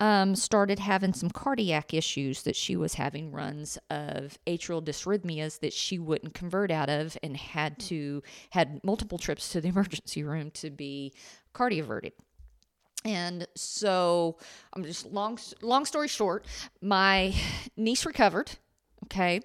um, 0.00 0.34
started 0.34 0.78
having 0.78 1.12
some 1.12 1.30
cardiac 1.30 1.92
issues 1.94 2.42
that 2.42 2.56
she 2.56 2.76
was 2.76 2.94
having 2.94 3.30
runs 3.30 3.78
of 3.90 4.38
atrial 4.46 4.84
dysrhythmias 4.84 5.60
that 5.60 5.72
she 5.72 5.98
wouldn't 5.98 6.34
convert 6.34 6.70
out 6.70 6.88
of, 6.88 7.16
and 7.22 7.36
had 7.36 7.78
to 7.80 8.22
had 8.50 8.80
multiple 8.84 9.18
trips 9.18 9.50
to 9.50 9.60
the 9.60 9.68
emergency 9.74 10.22
room 10.22 10.50
to 10.52 10.70
be 10.70 11.12
cardioverted. 11.54 12.12
And 13.04 13.46
so 13.54 14.38
I'm 14.72 14.82
just 14.82 15.06
long 15.06 15.38
long 15.60 15.84
story 15.84 16.08
short, 16.08 16.46
my 16.80 17.34
niece 17.76 18.06
recovered 18.06 18.52
Okay. 19.04 19.40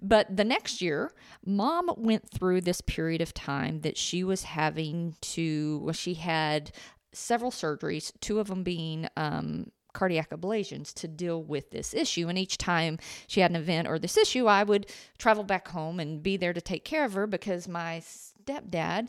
But 0.00 0.36
the 0.36 0.44
next 0.44 0.80
year, 0.80 1.12
mom 1.44 1.90
went 1.96 2.28
through 2.30 2.62
this 2.62 2.80
period 2.80 3.20
of 3.20 3.34
time 3.34 3.80
that 3.80 3.96
she 3.96 4.24
was 4.24 4.44
having 4.44 5.16
to, 5.20 5.80
well, 5.82 5.92
she 5.92 6.14
had 6.14 6.72
several 7.12 7.50
surgeries, 7.50 8.12
two 8.20 8.40
of 8.40 8.48
them 8.48 8.62
being 8.62 9.08
um, 9.16 9.70
cardiac 9.92 10.30
ablations 10.30 10.92
to 10.94 11.08
deal 11.08 11.42
with 11.42 11.70
this 11.70 11.94
issue. 11.94 12.28
And 12.28 12.38
each 12.38 12.58
time 12.58 12.98
she 13.26 13.40
had 13.40 13.50
an 13.50 13.56
event 13.56 13.88
or 13.88 13.98
this 13.98 14.16
issue, 14.16 14.46
I 14.46 14.62
would 14.62 14.86
travel 15.18 15.44
back 15.44 15.68
home 15.68 16.00
and 16.00 16.22
be 16.22 16.36
there 16.36 16.52
to 16.52 16.60
take 16.60 16.84
care 16.84 17.04
of 17.04 17.12
her 17.14 17.26
because 17.26 17.68
my 17.68 18.00
stepdad 18.00 19.08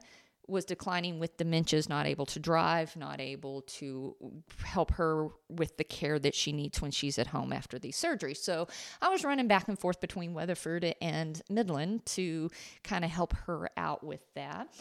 was 0.53 0.63
declining 0.63 1.19
with 1.19 1.36
dementias, 1.36 1.89
not 1.89 2.05
able 2.05 2.25
to 2.27 2.39
drive, 2.39 2.95
not 2.95 3.19
able 3.19 3.63
to 3.63 4.15
help 4.63 4.91
her 4.91 5.27
with 5.50 5.75
the 5.75 5.83
care 5.83 6.17
that 6.19 6.33
she 6.33 6.53
needs 6.53 6.81
when 6.81 6.91
she's 6.91 7.19
at 7.19 7.27
home 7.27 7.51
after 7.51 7.77
these 7.77 7.98
surgeries. 7.98 8.38
So 8.38 8.67
I 9.01 9.10
was 9.10 9.25
running 9.25 9.48
back 9.48 9.67
and 9.67 9.77
forth 9.77 10.00
between 10.00 10.33
Weatherford 10.33 10.95
and 11.01 11.41
Midland 11.50 12.05
to 12.05 12.50
kind 12.83 13.03
of 13.03 13.12
help 13.12 13.33
her 13.48 13.69
out 13.75 14.03
with 14.03 14.22
that. 14.36 14.74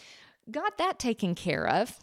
Got 0.50 0.78
that 0.78 0.98
taken 0.98 1.34
care 1.34 1.66
of. 1.66 1.98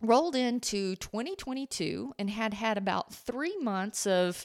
Rolled 0.00 0.34
into 0.34 0.96
2022 0.96 2.14
and 2.18 2.28
had 2.28 2.54
had 2.54 2.76
about 2.76 3.14
three 3.14 3.56
months 3.58 4.06
of 4.06 4.44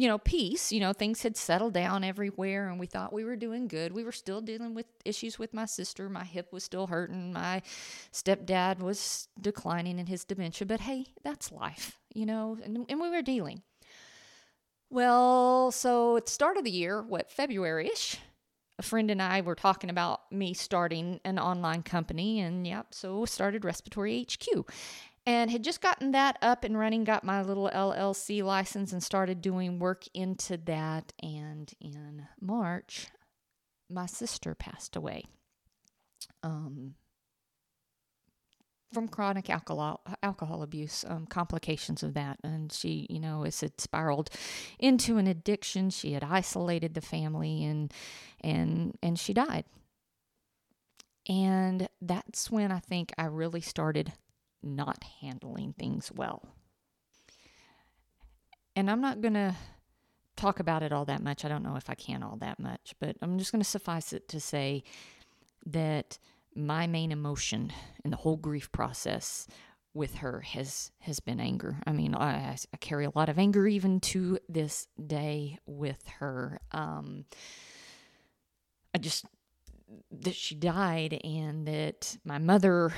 you 0.00 0.08
know, 0.08 0.16
peace. 0.16 0.72
You 0.72 0.80
know, 0.80 0.94
things 0.94 1.22
had 1.22 1.36
settled 1.36 1.74
down 1.74 2.04
everywhere 2.04 2.70
and 2.70 2.80
we 2.80 2.86
thought 2.86 3.12
we 3.12 3.22
were 3.22 3.36
doing 3.36 3.68
good. 3.68 3.92
We 3.92 4.02
were 4.02 4.12
still 4.12 4.40
dealing 4.40 4.74
with 4.74 4.86
issues 5.04 5.38
with 5.38 5.52
my 5.52 5.66
sister. 5.66 6.08
My 6.08 6.24
hip 6.24 6.54
was 6.54 6.64
still 6.64 6.86
hurting. 6.86 7.34
My 7.34 7.60
stepdad 8.10 8.78
was 8.78 9.28
declining 9.38 9.98
in 9.98 10.06
his 10.06 10.24
dementia. 10.24 10.66
But 10.66 10.80
hey, 10.80 11.08
that's 11.22 11.52
life, 11.52 11.98
you 12.14 12.24
know, 12.24 12.56
and, 12.64 12.86
and 12.88 12.98
we 12.98 13.10
were 13.10 13.20
dealing. 13.20 13.60
Well, 14.88 15.70
so 15.70 16.16
at 16.16 16.24
the 16.24 16.32
start 16.32 16.56
of 16.56 16.64
the 16.64 16.70
year, 16.70 17.02
what, 17.02 17.30
February 17.30 17.88
ish, 17.88 18.16
a 18.78 18.82
friend 18.82 19.10
and 19.10 19.20
I 19.20 19.42
were 19.42 19.54
talking 19.54 19.90
about 19.90 20.32
me 20.32 20.54
starting 20.54 21.20
an 21.26 21.38
online 21.38 21.82
company. 21.82 22.40
And 22.40 22.66
yep, 22.66 22.94
so 22.94 23.26
started 23.26 23.66
Respiratory 23.66 24.26
HQ 24.26 24.66
and 25.26 25.50
had 25.50 25.64
just 25.64 25.80
gotten 25.80 26.12
that 26.12 26.38
up 26.42 26.64
and 26.64 26.78
running, 26.78 27.04
got 27.04 27.24
my 27.24 27.42
little 27.42 27.70
LLC 27.72 28.42
license 28.42 28.92
and 28.92 29.02
started 29.02 29.42
doing 29.42 29.78
work 29.78 30.04
into 30.14 30.56
that. 30.56 31.12
And 31.22 31.72
in 31.80 32.26
March, 32.40 33.08
my 33.88 34.06
sister 34.06 34.54
passed 34.54 34.96
away 34.96 35.24
um, 36.42 36.94
from 38.92 39.08
chronic 39.08 39.50
alcohol 39.50 40.00
alcohol 40.22 40.62
abuse, 40.62 41.04
um, 41.06 41.26
complications 41.26 42.02
of 42.02 42.14
that, 42.14 42.38
and 42.42 42.72
she, 42.72 43.06
you 43.10 43.20
know, 43.20 43.44
as 43.44 43.62
it 43.62 43.80
spiraled 43.80 44.30
into 44.78 45.18
an 45.18 45.26
addiction. 45.26 45.90
She 45.90 46.12
had 46.12 46.24
isolated 46.24 46.94
the 46.94 47.00
family, 47.00 47.64
and 47.64 47.92
and 48.40 48.96
and 49.02 49.18
she 49.18 49.32
died. 49.32 49.64
And 51.28 51.88
that's 52.00 52.50
when 52.50 52.72
I 52.72 52.80
think 52.80 53.12
I 53.18 53.26
really 53.26 53.60
started 53.60 54.12
not 54.62 55.04
handling 55.20 55.74
things 55.78 56.10
well. 56.14 56.42
And 58.76 58.90
I'm 58.90 59.00
not 59.00 59.20
going 59.20 59.34
to 59.34 59.54
talk 60.36 60.60
about 60.60 60.82
it 60.82 60.92
all 60.92 61.04
that 61.04 61.22
much. 61.22 61.44
I 61.44 61.48
don't 61.48 61.62
know 61.62 61.76
if 61.76 61.90
I 61.90 61.94
can 61.94 62.22
all 62.22 62.36
that 62.36 62.58
much, 62.58 62.94
but 62.98 63.16
I'm 63.20 63.38
just 63.38 63.52
going 63.52 63.62
to 63.62 63.68
suffice 63.68 64.12
it 64.12 64.28
to 64.28 64.40
say 64.40 64.82
that 65.66 66.18
my 66.54 66.86
main 66.86 67.12
emotion 67.12 67.72
in 68.04 68.10
the 68.10 68.16
whole 68.16 68.36
grief 68.36 68.72
process 68.72 69.46
with 69.92 70.16
her 70.16 70.40
has 70.40 70.92
has 71.00 71.20
been 71.20 71.40
anger. 71.40 71.80
I 71.86 71.92
mean, 71.92 72.14
I, 72.14 72.56
I 72.72 72.76
carry 72.78 73.04
a 73.04 73.12
lot 73.14 73.28
of 73.28 73.38
anger 73.38 73.66
even 73.66 74.00
to 74.00 74.38
this 74.48 74.86
day 75.04 75.58
with 75.66 76.02
her. 76.20 76.60
Um, 76.72 77.24
I 78.94 78.98
just 78.98 79.24
that 80.12 80.34
she 80.34 80.54
died 80.54 81.20
and 81.24 81.66
that 81.66 82.16
my 82.24 82.38
mother 82.38 82.92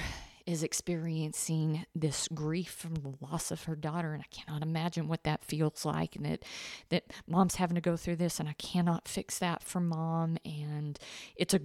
is 0.47 0.63
experiencing 0.63 1.85
this 1.95 2.29
grief 2.35 2.71
from 2.71 2.95
the 2.97 3.15
loss 3.21 3.51
of 3.51 3.65
her 3.65 3.77
daughter 3.77 4.13
and 4.13 4.23
I 4.23 4.35
cannot 4.35 4.63
imagine 4.63 5.09
what 5.09 5.25
that 5.25 5.45
feels 5.45 5.85
like 5.85 6.17
and 6.17 6.25
that 6.27 6.45
that 6.91 7.05
mom's 7.27 7.57
having 7.57 7.75
to 7.75 7.81
go 7.81 7.97
through 7.97 8.17
this 8.17 8.41
and 8.41 8.49
I 8.49 8.55
cannot 8.55 9.09
fix 9.09 9.39
that 9.39 9.63
for 9.63 9.81
mom 9.81 10.39
and 10.45 10.99
it's 11.37 11.55
a 11.55 11.61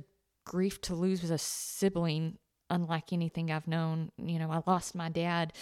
grief 0.46 0.79
to 0.81 0.96
lose 0.96 1.29
a 1.29 1.38
sibling 1.38 2.38
unlike 2.69 3.13
anything 3.13 3.51
I've 3.51 3.67
known. 3.67 4.12
You 4.17 4.39
know, 4.39 4.51
I 4.51 4.62
lost 4.69 4.96
my 4.96 5.10
dad 5.10 5.53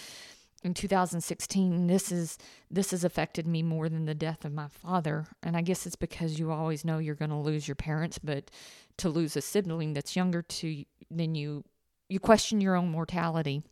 in 0.62 0.74
2016 0.74 1.86
this 1.86 2.10
is 2.10 2.38
this 2.70 2.90
has 2.90 3.04
affected 3.04 3.46
me 3.46 3.62
more 3.62 3.88
than 3.88 4.06
the 4.06 4.14
death 4.14 4.44
of 4.44 4.52
my 4.52 4.66
father 4.66 5.26
and 5.42 5.54
i 5.56 5.60
guess 5.60 5.86
it's 5.86 5.96
because 5.96 6.38
you 6.38 6.50
always 6.50 6.84
know 6.84 6.98
you're 6.98 7.14
going 7.14 7.30
to 7.30 7.36
lose 7.36 7.68
your 7.68 7.74
parents 7.74 8.18
but 8.18 8.50
to 8.96 9.08
lose 9.08 9.36
a 9.36 9.40
sibling 9.42 9.92
that's 9.92 10.16
younger 10.16 10.40
to 10.40 10.84
than 11.10 11.34
you 11.34 11.62
you 12.08 12.20
question 12.20 12.60
your 12.60 12.76
own 12.76 12.90
mortality. 12.90 13.62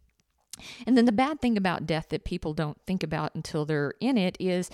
And 0.86 0.96
then 0.96 1.04
the 1.04 1.12
bad 1.12 1.40
thing 1.40 1.56
about 1.56 1.86
death 1.86 2.08
that 2.10 2.24
people 2.24 2.54
don't 2.54 2.80
think 2.86 3.02
about 3.02 3.34
until 3.34 3.64
they're 3.64 3.94
in 4.00 4.16
it 4.16 4.36
is 4.38 4.70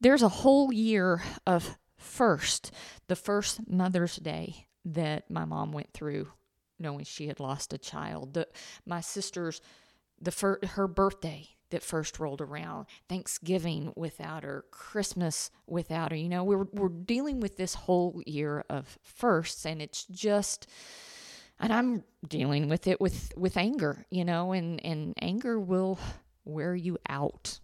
there's 0.00 0.22
a 0.22 0.28
whole 0.28 0.72
year 0.72 1.22
of 1.46 1.76
first, 1.96 2.72
the 3.08 3.16
first 3.16 3.68
Mother's 3.68 4.16
Day 4.16 4.66
that 4.84 5.30
my 5.30 5.44
mom 5.44 5.72
went 5.72 5.92
through 5.92 6.28
knowing 6.78 7.04
she 7.04 7.28
had 7.28 7.40
lost 7.40 7.72
a 7.72 7.78
child. 7.78 8.34
The, 8.34 8.48
my 8.84 9.00
sister's 9.00 9.60
the 10.20 10.32
fir- 10.32 10.60
her 10.62 10.86
birthday 10.86 11.48
that 11.70 11.82
first 11.82 12.18
rolled 12.18 12.40
around, 12.40 12.86
Thanksgiving 13.08 13.92
without 13.96 14.44
her, 14.44 14.64
Christmas 14.70 15.50
without 15.66 16.10
her. 16.10 16.16
You 16.16 16.28
know, 16.28 16.44
we're 16.44 16.66
we're 16.72 16.88
dealing 16.88 17.40
with 17.40 17.56
this 17.56 17.74
whole 17.74 18.22
year 18.26 18.64
of 18.68 18.98
firsts 19.02 19.64
and 19.64 19.80
it's 19.80 20.04
just 20.04 20.66
and 21.60 21.72
I'm 21.72 22.04
dealing 22.26 22.68
with 22.68 22.86
it 22.86 23.00
with 23.00 23.32
with 23.36 23.56
anger, 23.56 24.04
you 24.10 24.24
know, 24.24 24.52
and 24.52 24.84
and 24.84 25.14
anger 25.20 25.58
will 25.58 25.98
wear 26.44 26.74
you 26.74 26.98
out. 27.08 27.60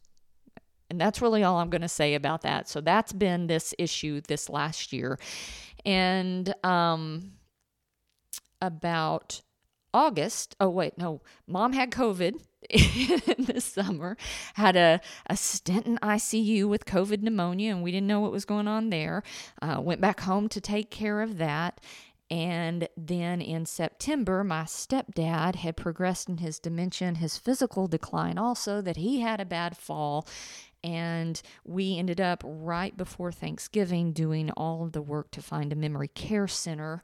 And 0.91 1.01
that's 1.01 1.21
really 1.21 1.43
all 1.45 1.59
I'm 1.59 1.69
going 1.69 1.83
to 1.83 1.89
say 1.89 2.15
about 2.15 2.43
that. 2.43 2.67
So 2.69 2.81
that's 2.81 3.13
been 3.13 3.47
this 3.47 3.75
issue 3.79 4.23
this 4.27 4.49
last 4.49 4.93
year. 4.93 5.19
And 5.85 6.55
um 6.65 7.33
about 8.61 9.43
August, 9.95 10.57
oh 10.61 10.69
wait, 10.69 10.99
no, 10.99 11.23
mom 11.47 11.73
had 11.73 11.91
COVID 11.91 12.41
the 13.39 13.61
summer, 13.61 14.17
had 14.55 14.77
a, 14.77 15.01
a 15.27 15.37
stint 15.37 15.87
in 15.87 15.97
ICU 15.99 16.69
with 16.69 16.85
COVID 16.85 17.23
pneumonia, 17.23 17.73
and 17.73 17.83
we 17.83 17.93
didn't 17.93 18.09
know 18.09 18.21
what 18.21 18.33
was 18.33 18.45
going 18.45 18.67
on 18.67 18.91
there. 18.91 19.23
Uh, 19.63 19.81
went 19.81 20.01
back 20.01 20.21
home 20.21 20.49
to 20.49 20.61
take 20.61 20.91
care 20.91 21.23
of 21.23 21.39
that 21.39 21.81
And 22.31 22.89
then 22.97 23.41
in 23.41 23.65
September, 23.65 24.45
my 24.45 24.65
stepdad 24.65 25.57
had 25.57 25.77
progressed 25.77 26.29
in 26.29 26.39
his 26.39 26.59
dementia 26.59 27.15
his 27.15 27.39
physical 27.39 27.87
decline 27.87 28.37
also, 28.37 28.83
that 28.83 28.97
he 28.97 29.21
had 29.21 29.41
a 29.41 29.47
bad 29.47 29.77
fall. 29.77 30.27
And 30.85 31.41
we 31.65 31.99
ended 31.99 32.21
up 32.21 32.43
right 32.45 32.97
before 32.97 33.33
Thanksgiving 33.33 34.13
doing 34.13 34.51
all 34.51 34.85
of 34.85 34.93
the 34.93 35.03
work 35.03 35.31
to 35.33 35.43
find 35.43 35.73
a 35.73 35.77
memory 35.77 36.09
care 36.09 36.47
center 36.47 37.03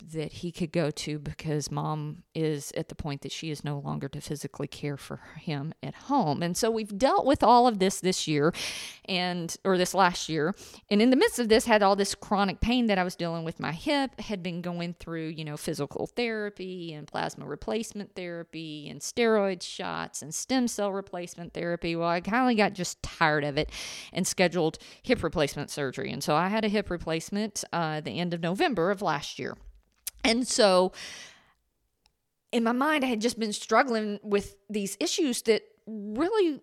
that 0.00 0.32
he 0.32 0.52
could 0.52 0.72
go 0.72 0.90
to 0.90 1.18
because 1.18 1.70
mom 1.70 2.22
is 2.34 2.72
at 2.76 2.88
the 2.88 2.94
point 2.94 3.22
that 3.22 3.32
she 3.32 3.50
is 3.50 3.64
no 3.64 3.78
longer 3.78 4.08
to 4.08 4.20
physically 4.20 4.66
care 4.66 4.96
for 4.96 5.20
him 5.38 5.72
at 5.82 5.94
home. 5.94 6.42
And 6.42 6.56
so 6.56 6.70
we've 6.70 6.96
dealt 6.96 7.26
with 7.26 7.42
all 7.42 7.66
of 7.66 7.78
this 7.78 8.00
this 8.00 8.26
year 8.26 8.52
and 9.06 9.56
or 9.64 9.76
this 9.78 9.94
last 9.94 10.28
year. 10.28 10.54
And 10.90 11.02
in 11.02 11.10
the 11.10 11.16
midst 11.16 11.38
of 11.38 11.48
this 11.48 11.66
had 11.66 11.82
all 11.82 11.96
this 11.96 12.14
chronic 12.14 12.60
pain 12.60 12.86
that 12.86 12.98
I 12.98 13.04
was 13.04 13.16
dealing 13.16 13.44
with 13.44 13.60
my 13.60 13.72
hip, 13.72 14.18
had 14.20 14.42
been 14.42 14.62
going 14.62 14.94
through, 14.94 15.28
you 15.28 15.44
know, 15.44 15.56
physical 15.56 16.06
therapy 16.06 16.92
and 16.92 17.06
plasma 17.06 17.44
replacement 17.44 18.14
therapy 18.14 18.88
and 18.88 19.00
steroid 19.00 19.62
shots 19.62 20.22
and 20.22 20.34
stem 20.34 20.68
cell 20.68 20.92
replacement 20.92 21.52
therapy. 21.54 21.96
Well, 21.96 22.08
I 22.08 22.20
kind 22.20 22.50
of 22.50 22.56
got 22.56 22.72
just 22.72 23.02
tired 23.02 23.44
of 23.44 23.58
it 23.58 23.70
and 24.12 24.26
scheduled 24.26 24.78
hip 25.02 25.22
replacement 25.22 25.70
surgery. 25.70 26.10
And 26.12 26.22
so 26.22 26.34
I 26.34 26.48
had 26.48 26.64
a 26.64 26.68
hip 26.68 26.90
replacement 26.90 27.64
uh, 27.72 28.00
the 28.00 28.18
end 28.18 28.34
of 28.34 28.40
November 28.40 28.90
of 28.90 29.02
last 29.02 29.38
year. 29.38 29.56
And 30.24 30.46
so 30.46 30.92
in 32.52 32.64
my 32.64 32.72
mind, 32.72 33.04
I 33.04 33.08
had 33.08 33.20
just 33.20 33.38
been 33.38 33.52
struggling 33.52 34.18
with 34.22 34.56
these 34.68 34.96
issues 35.00 35.42
that 35.42 35.62
really 35.86 36.60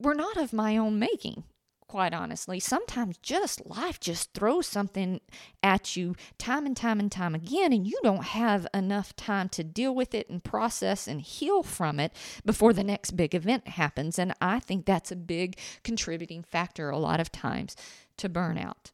were 0.00 0.14
not 0.14 0.36
of 0.36 0.52
my 0.52 0.76
own 0.76 0.98
making, 0.98 1.44
quite 1.88 2.14
honestly. 2.14 2.60
Sometimes 2.60 3.18
just 3.18 3.66
life 3.66 3.98
just 4.00 4.32
throws 4.32 4.66
something 4.66 5.20
at 5.62 5.96
you 5.96 6.14
time 6.38 6.66
and 6.66 6.76
time 6.76 7.00
and 7.00 7.10
time 7.10 7.34
again, 7.34 7.72
and 7.72 7.86
you 7.86 7.98
don't 8.02 8.24
have 8.24 8.66
enough 8.72 9.14
time 9.16 9.48
to 9.50 9.64
deal 9.64 9.94
with 9.94 10.14
it 10.14 10.28
and 10.28 10.42
process 10.42 11.06
and 11.08 11.20
heal 11.20 11.62
from 11.62 11.98
it 11.98 12.12
before 12.44 12.72
the 12.72 12.84
next 12.84 13.12
big 13.12 13.34
event 13.34 13.68
happens. 13.68 14.18
And 14.18 14.34
I 14.40 14.60
think 14.60 14.86
that's 14.86 15.12
a 15.12 15.16
big 15.16 15.58
contributing 15.82 16.42
factor 16.42 16.90
a 16.90 16.98
lot 16.98 17.20
of 17.20 17.32
times 17.32 17.76
to 18.18 18.28
burnout. 18.28 18.92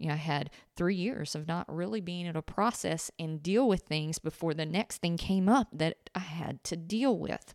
You 0.00 0.08
know, 0.08 0.14
I 0.14 0.16
had 0.16 0.50
three 0.76 0.94
years 0.94 1.34
of 1.34 1.46
not 1.46 1.72
really 1.72 2.00
being 2.00 2.26
able 2.26 2.40
to 2.40 2.42
process 2.42 3.10
and 3.18 3.42
deal 3.42 3.68
with 3.68 3.82
things 3.82 4.18
before 4.18 4.54
the 4.54 4.64
next 4.64 4.98
thing 5.02 5.18
came 5.18 5.46
up 5.46 5.68
that 5.74 5.98
I 6.14 6.20
had 6.20 6.64
to 6.64 6.76
deal 6.76 7.16
with. 7.18 7.52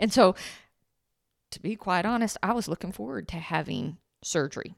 And 0.00 0.12
so, 0.12 0.34
to 1.52 1.62
be 1.62 1.76
quite 1.76 2.04
honest, 2.04 2.36
I 2.42 2.52
was 2.52 2.66
looking 2.66 2.90
forward 2.90 3.28
to 3.28 3.36
having 3.36 3.98
surgery. 4.20 4.74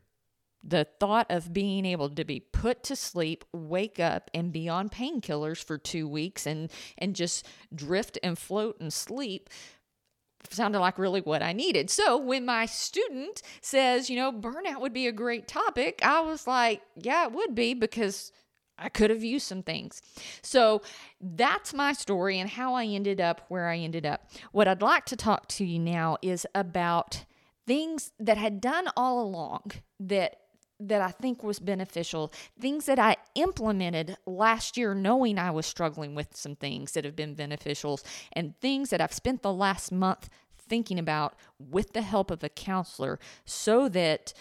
The 0.63 0.87
thought 1.01 1.31
of 1.31 1.55
being 1.55 1.87
able 1.87 2.11
to 2.11 2.25
be 2.25 2.41
put 2.41 2.83
to 2.85 2.95
sleep, 2.95 3.47
wake 3.55 3.99
up, 3.99 4.31
and 4.35 4.53
be 4.53 4.69
on 4.69 4.91
painkillers 4.91 5.65
for 5.65 5.79
two 5.79 6.07
weeks 6.07 6.47
and, 6.47 6.71
and 6.99 7.17
just 7.17 7.49
drift 7.75 8.19
and 8.23 8.37
float 8.37 8.79
and 8.81 8.93
sleep 8.93 9.49
sounded 10.49 10.81
like 10.81 10.99
really 10.99 11.21
what 11.21 11.43
I 11.43 11.53
needed. 11.53 11.91
So 11.91 12.17
when 12.17 12.45
my 12.45 12.67
student 12.67 13.43
says, 13.61 14.09
you 14.09 14.17
know, 14.17 14.33
burnout 14.33 14.81
would 14.81 14.93
be 14.93 15.07
a 15.07 15.13
great 15.13 15.47
topic, 15.47 16.01
I 16.03 16.21
was 16.21 16.47
like, 16.47 16.83
yeah, 16.97 17.27
it 17.27 17.33
would 17.33 17.55
be 17.55 17.75
because 17.75 18.33
I 18.79 18.89
could 18.89 19.11
have 19.11 19.23
used 19.23 19.47
some 19.47 19.63
things. 19.63 20.01
So 20.43 20.83
that's 21.21 21.75
my 21.75 21.93
story 21.93 22.39
and 22.39 22.49
how 22.49 22.75
I 22.75 22.87
ended 22.87 23.21
up 23.21 23.43
where 23.49 23.69
I 23.69 23.77
ended 23.77 24.07
up. 24.07 24.31
What 24.53 24.69
I'd 24.69 24.83
like 24.83 25.05
to 25.07 25.17
talk 25.17 25.49
to 25.49 25.65
you 25.65 25.79
now 25.79 26.17
is 26.23 26.47
about 26.55 27.25
things 27.67 28.13
that 28.19 28.39
had 28.39 28.61
done 28.61 28.89
all 28.97 29.23
along 29.23 29.73
that 30.01 30.37
that 30.81 31.03
I 31.03 31.11
think 31.11 31.45
was 31.45 31.59
beneficial, 31.59 32.33
things 32.59 32.87
that 32.87 32.99
I 32.99 33.17
implemented 33.35 34.17
last 34.27 34.77
year, 34.77 34.95
knowing 34.95 35.39
I 35.39 35.51
was 35.51 35.67
struggling 35.67 36.15
with 36.15 36.37
some 36.37 36.57
things 36.57 36.93
that 36.93 37.05
have 37.05 37.15
been 37.15 37.35
beneficial, 37.35 38.01
and 38.33 38.59
things 38.61 38.91
that 38.91 39.01
I've 39.01 39.13
spent 39.13 39.43
the 39.43 39.53
last 39.53 39.93
month 39.93 40.29
thinking 40.59 40.99
about 40.99 41.35
with 41.59 41.93
the 41.93 42.03
help 42.03 42.31
of 42.31 42.43
a 42.43 42.49
counselor 42.49 43.19
so 43.45 43.89
that 43.91 44.33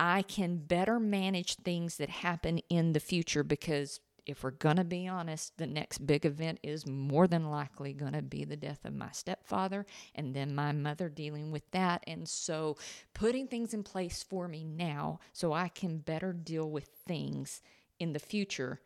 I 0.00 0.22
can 0.22 0.58
better 0.58 1.00
manage 1.00 1.56
things 1.56 1.96
that 1.96 2.10
happen 2.10 2.58
in 2.68 2.92
the 2.92 3.00
future 3.00 3.42
because 3.42 4.00
if 4.28 4.44
we're 4.44 4.50
going 4.50 4.76
to 4.76 4.84
be 4.84 5.08
honest, 5.08 5.56
the 5.56 5.66
next 5.66 6.06
big 6.06 6.26
event 6.26 6.60
is 6.62 6.86
more 6.86 7.26
than 7.26 7.50
likely 7.50 7.94
going 7.94 8.12
to 8.12 8.22
be 8.22 8.44
the 8.44 8.56
death 8.56 8.84
of 8.84 8.94
my 8.94 9.10
stepfather 9.10 9.86
and 10.14 10.34
then 10.34 10.54
my 10.54 10.70
mother 10.70 11.08
dealing 11.08 11.50
with 11.50 11.68
that. 11.70 12.04
And 12.06 12.28
so 12.28 12.76
putting 13.14 13.48
things 13.48 13.72
in 13.72 13.82
place 13.82 14.22
for 14.22 14.46
me 14.46 14.64
now 14.64 15.18
so 15.32 15.54
I 15.54 15.68
can 15.68 15.98
better 15.98 16.34
deal 16.34 16.70
with 16.70 16.88
things 17.06 17.62
in 17.98 18.12
the 18.12 18.18
future 18.18 18.80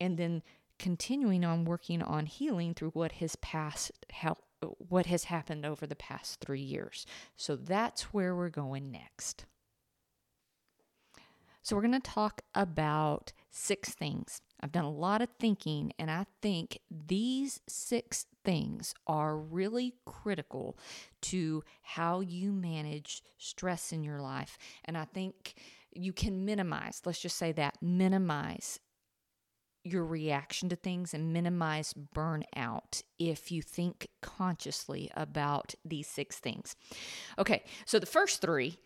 and 0.00 0.16
then 0.16 0.42
continuing 0.78 1.44
on 1.44 1.66
working 1.66 2.02
on 2.02 2.24
healing 2.24 2.72
through 2.72 2.90
what 2.90 3.12
has 3.12 3.36
passed 3.36 3.92
help 4.10 4.38
what 4.88 5.06
has 5.06 5.24
happened 5.24 5.66
over 5.66 5.86
the 5.86 5.94
past 5.94 6.40
3 6.40 6.60
years. 6.60 7.06
So 7.36 7.54
that's 7.54 8.14
where 8.14 8.34
we're 8.34 8.48
going 8.48 8.90
next. 8.90 9.44
So 11.62 11.76
we're 11.76 11.82
going 11.82 12.00
to 12.00 12.00
talk 12.00 12.40
about 12.54 13.32
six 13.50 13.90
things 13.90 14.40
I've 14.60 14.72
done 14.72 14.84
a 14.84 14.90
lot 14.90 15.22
of 15.22 15.28
thinking, 15.38 15.92
and 15.98 16.10
I 16.10 16.26
think 16.40 16.80
these 16.90 17.60
six 17.68 18.26
things 18.44 18.94
are 19.06 19.36
really 19.36 19.94
critical 20.06 20.78
to 21.22 21.62
how 21.82 22.20
you 22.20 22.52
manage 22.52 23.22
stress 23.38 23.92
in 23.92 24.02
your 24.02 24.20
life. 24.20 24.56
And 24.84 24.96
I 24.96 25.04
think 25.04 25.54
you 25.92 26.12
can 26.12 26.44
minimize, 26.44 27.02
let's 27.04 27.20
just 27.20 27.36
say 27.36 27.52
that, 27.52 27.76
minimize 27.82 28.80
your 29.84 30.04
reaction 30.04 30.68
to 30.68 30.76
things 30.76 31.14
and 31.14 31.32
minimize 31.32 31.94
burnout 31.94 33.02
if 33.18 33.52
you 33.52 33.62
think 33.62 34.08
consciously 34.20 35.10
about 35.14 35.74
these 35.84 36.08
six 36.08 36.38
things. 36.38 36.74
Okay, 37.38 37.62
so 37.84 37.98
the 37.98 38.06
first 38.06 38.40
three 38.40 38.78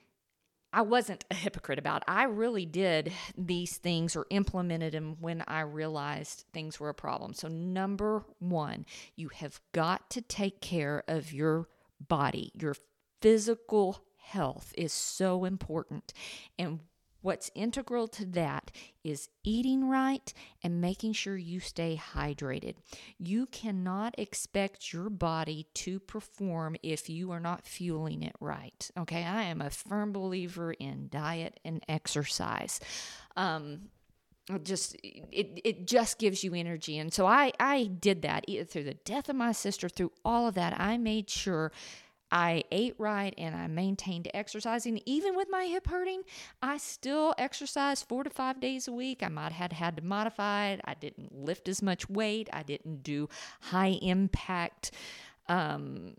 I 0.72 0.82
wasn't 0.82 1.24
a 1.30 1.34
hypocrite 1.34 1.78
about. 1.78 2.04
I 2.06 2.24
really 2.24 2.64
did 2.64 3.12
these 3.36 3.76
things 3.76 4.14
or 4.14 4.26
implemented 4.30 4.92
them 4.94 5.16
when 5.18 5.42
I 5.48 5.62
realized 5.62 6.44
things 6.52 6.78
were 6.78 6.88
a 6.88 6.94
problem. 6.94 7.34
So, 7.34 7.48
number 7.48 8.24
one, 8.38 8.86
you 9.16 9.28
have 9.28 9.60
got 9.72 10.10
to 10.10 10.22
take 10.22 10.60
care 10.60 11.02
of 11.08 11.32
your 11.32 11.68
body. 12.00 12.52
Your 12.54 12.76
physical 13.20 14.04
health 14.16 14.72
is 14.78 14.92
so 14.92 15.44
important. 15.44 16.12
And 16.58 16.80
What's 17.22 17.50
integral 17.54 18.08
to 18.08 18.24
that 18.26 18.70
is 19.04 19.28
eating 19.44 19.88
right 19.88 20.32
and 20.62 20.80
making 20.80 21.12
sure 21.12 21.36
you 21.36 21.60
stay 21.60 22.00
hydrated. 22.14 22.76
You 23.18 23.46
cannot 23.46 24.14
expect 24.18 24.92
your 24.92 25.10
body 25.10 25.66
to 25.74 26.00
perform 26.00 26.76
if 26.82 27.10
you 27.10 27.30
are 27.30 27.40
not 27.40 27.66
fueling 27.66 28.22
it 28.22 28.36
right. 28.40 28.90
Okay, 28.98 29.24
I 29.24 29.42
am 29.42 29.60
a 29.60 29.70
firm 29.70 30.12
believer 30.12 30.72
in 30.72 31.08
diet 31.10 31.60
and 31.64 31.84
exercise. 31.88 32.80
Um, 33.36 33.90
just 34.58 34.96
it 35.02 35.60
it 35.64 35.86
just 35.86 36.18
gives 36.18 36.42
you 36.42 36.54
energy 36.54 36.98
and 36.98 37.12
so 37.12 37.26
i 37.26 37.52
i 37.60 37.84
did 37.84 38.22
that 38.22 38.44
through 38.68 38.82
the 38.82 38.94
death 39.04 39.28
of 39.28 39.36
my 39.36 39.52
sister 39.52 39.88
through 39.88 40.10
all 40.24 40.48
of 40.48 40.54
that 40.54 40.74
i 40.80 40.96
made 40.96 41.30
sure 41.30 41.70
I 42.30 42.64
ate 42.70 42.94
right 42.98 43.34
and 43.36 43.54
I 43.54 43.66
maintained 43.66 44.28
exercising. 44.32 45.00
Even 45.06 45.36
with 45.36 45.48
my 45.50 45.66
hip 45.66 45.88
hurting, 45.88 46.22
I 46.62 46.76
still 46.78 47.34
exercised 47.38 48.06
four 48.08 48.24
to 48.24 48.30
five 48.30 48.60
days 48.60 48.86
a 48.86 48.92
week. 48.92 49.22
I 49.22 49.28
might 49.28 49.52
have 49.52 49.72
had 49.72 49.96
to 49.96 50.04
modify 50.04 50.68
it. 50.68 50.80
I 50.84 50.94
didn't 50.94 51.34
lift 51.34 51.68
as 51.68 51.82
much 51.82 52.08
weight. 52.08 52.48
I 52.52 52.62
didn't 52.62 53.02
do 53.02 53.28
high 53.60 53.98
impact 54.00 54.92
um, 55.48 56.14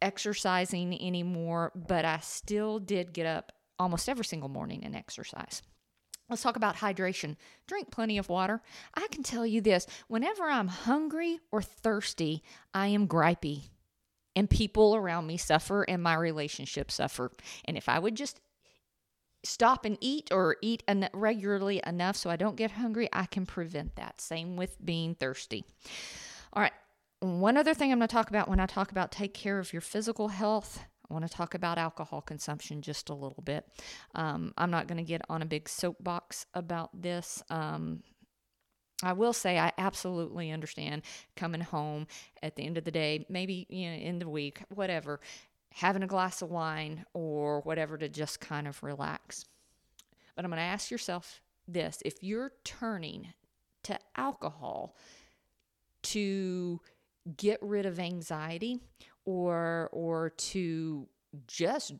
exercising 0.00 1.00
anymore, 1.00 1.72
but 1.74 2.04
I 2.04 2.18
still 2.20 2.78
did 2.78 3.12
get 3.12 3.26
up 3.26 3.52
almost 3.78 4.08
every 4.08 4.24
single 4.24 4.48
morning 4.48 4.84
and 4.84 4.96
exercise. 4.96 5.62
Let's 6.30 6.42
talk 6.42 6.56
about 6.56 6.76
hydration. 6.76 7.36
Drink 7.66 7.90
plenty 7.90 8.16
of 8.16 8.30
water. 8.30 8.62
I 8.94 9.06
can 9.10 9.22
tell 9.22 9.44
you 9.44 9.60
this 9.60 9.86
whenever 10.08 10.44
I'm 10.44 10.68
hungry 10.68 11.40
or 11.50 11.60
thirsty, 11.60 12.42
I 12.72 12.86
am 12.86 13.06
gripey 13.06 13.64
and 14.34 14.48
people 14.48 14.96
around 14.96 15.26
me 15.26 15.36
suffer 15.36 15.82
and 15.82 16.02
my 16.02 16.14
relationships 16.14 16.94
suffer. 16.94 17.32
And 17.64 17.76
if 17.76 17.88
I 17.88 17.98
would 17.98 18.14
just 18.14 18.40
stop 19.44 19.84
and 19.84 19.98
eat 20.00 20.28
or 20.30 20.56
eat 20.62 20.82
en- 20.86 21.10
regularly 21.12 21.82
enough 21.86 22.16
so 22.16 22.30
I 22.30 22.36
don't 22.36 22.56
get 22.56 22.72
hungry, 22.72 23.08
I 23.12 23.26
can 23.26 23.46
prevent 23.46 23.96
that. 23.96 24.20
Same 24.20 24.56
with 24.56 24.84
being 24.84 25.14
thirsty. 25.14 25.64
All 26.52 26.62
right. 26.62 26.72
One 27.20 27.56
other 27.56 27.74
thing 27.74 27.92
I'm 27.92 27.98
going 27.98 28.08
to 28.08 28.12
talk 28.12 28.30
about 28.30 28.48
when 28.48 28.60
I 28.60 28.66
talk 28.66 28.90
about 28.90 29.12
take 29.12 29.32
care 29.32 29.58
of 29.58 29.72
your 29.72 29.82
physical 29.82 30.28
health, 30.28 30.80
I 31.08 31.14
want 31.14 31.28
to 31.28 31.32
talk 31.32 31.54
about 31.54 31.78
alcohol 31.78 32.20
consumption 32.20 32.82
just 32.82 33.10
a 33.10 33.14
little 33.14 33.42
bit. 33.44 33.64
Um, 34.14 34.52
I'm 34.56 34.70
not 34.70 34.88
going 34.88 34.98
to 34.98 35.04
get 35.04 35.22
on 35.28 35.42
a 35.42 35.46
big 35.46 35.68
soapbox 35.68 36.46
about 36.54 36.90
this. 37.00 37.42
Um, 37.48 38.02
I 39.02 39.12
will 39.12 39.32
say 39.32 39.58
I 39.58 39.72
absolutely 39.78 40.50
understand 40.50 41.02
coming 41.36 41.60
home 41.60 42.06
at 42.42 42.56
the 42.56 42.64
end 42.64 42.78
of 42.78 42.84
the 42.84 42.90
day, 42.90 43.26
maybe 43.28 43.66
you 43.68 43.90
know 43.90 43.96
in 43.96 44.18
the 44.18 44.28
week, 44.28 44.62
whatever, 44.68 45.20
having 45.72 46.02
a 46.02 46.06
glass 46.06 46.42
of 46.42 46.50
wine 46.50 47.04
or 47.14 47.60
whatever 47.62 47.96
to 47.98 48.08
just 48.08 48.40
kind 48.40 48.68
of 48.68 48.82
relax. 48.82 49.44
But 50.34 50.44
I'm 50.44 50.50
going 50.50 50.58
to 50.58 50.62
ask 50.62 50.90
yourself 50.90 51.40
this, 51.68 51.98
if 52.04 52.22
you're 52.22 52.52
turning 52.64 53.28
to 53.84 53.98
alcohol 54.16 54.96
to 56.02 56.80
get 57.36 57.58
rid 57.62 57.86
of 57.86 57.98
anxiety 58.00 58.80
or 59.24 59.88
or 59.92 60.30
to 60.30 61.08
just 61.46 61.92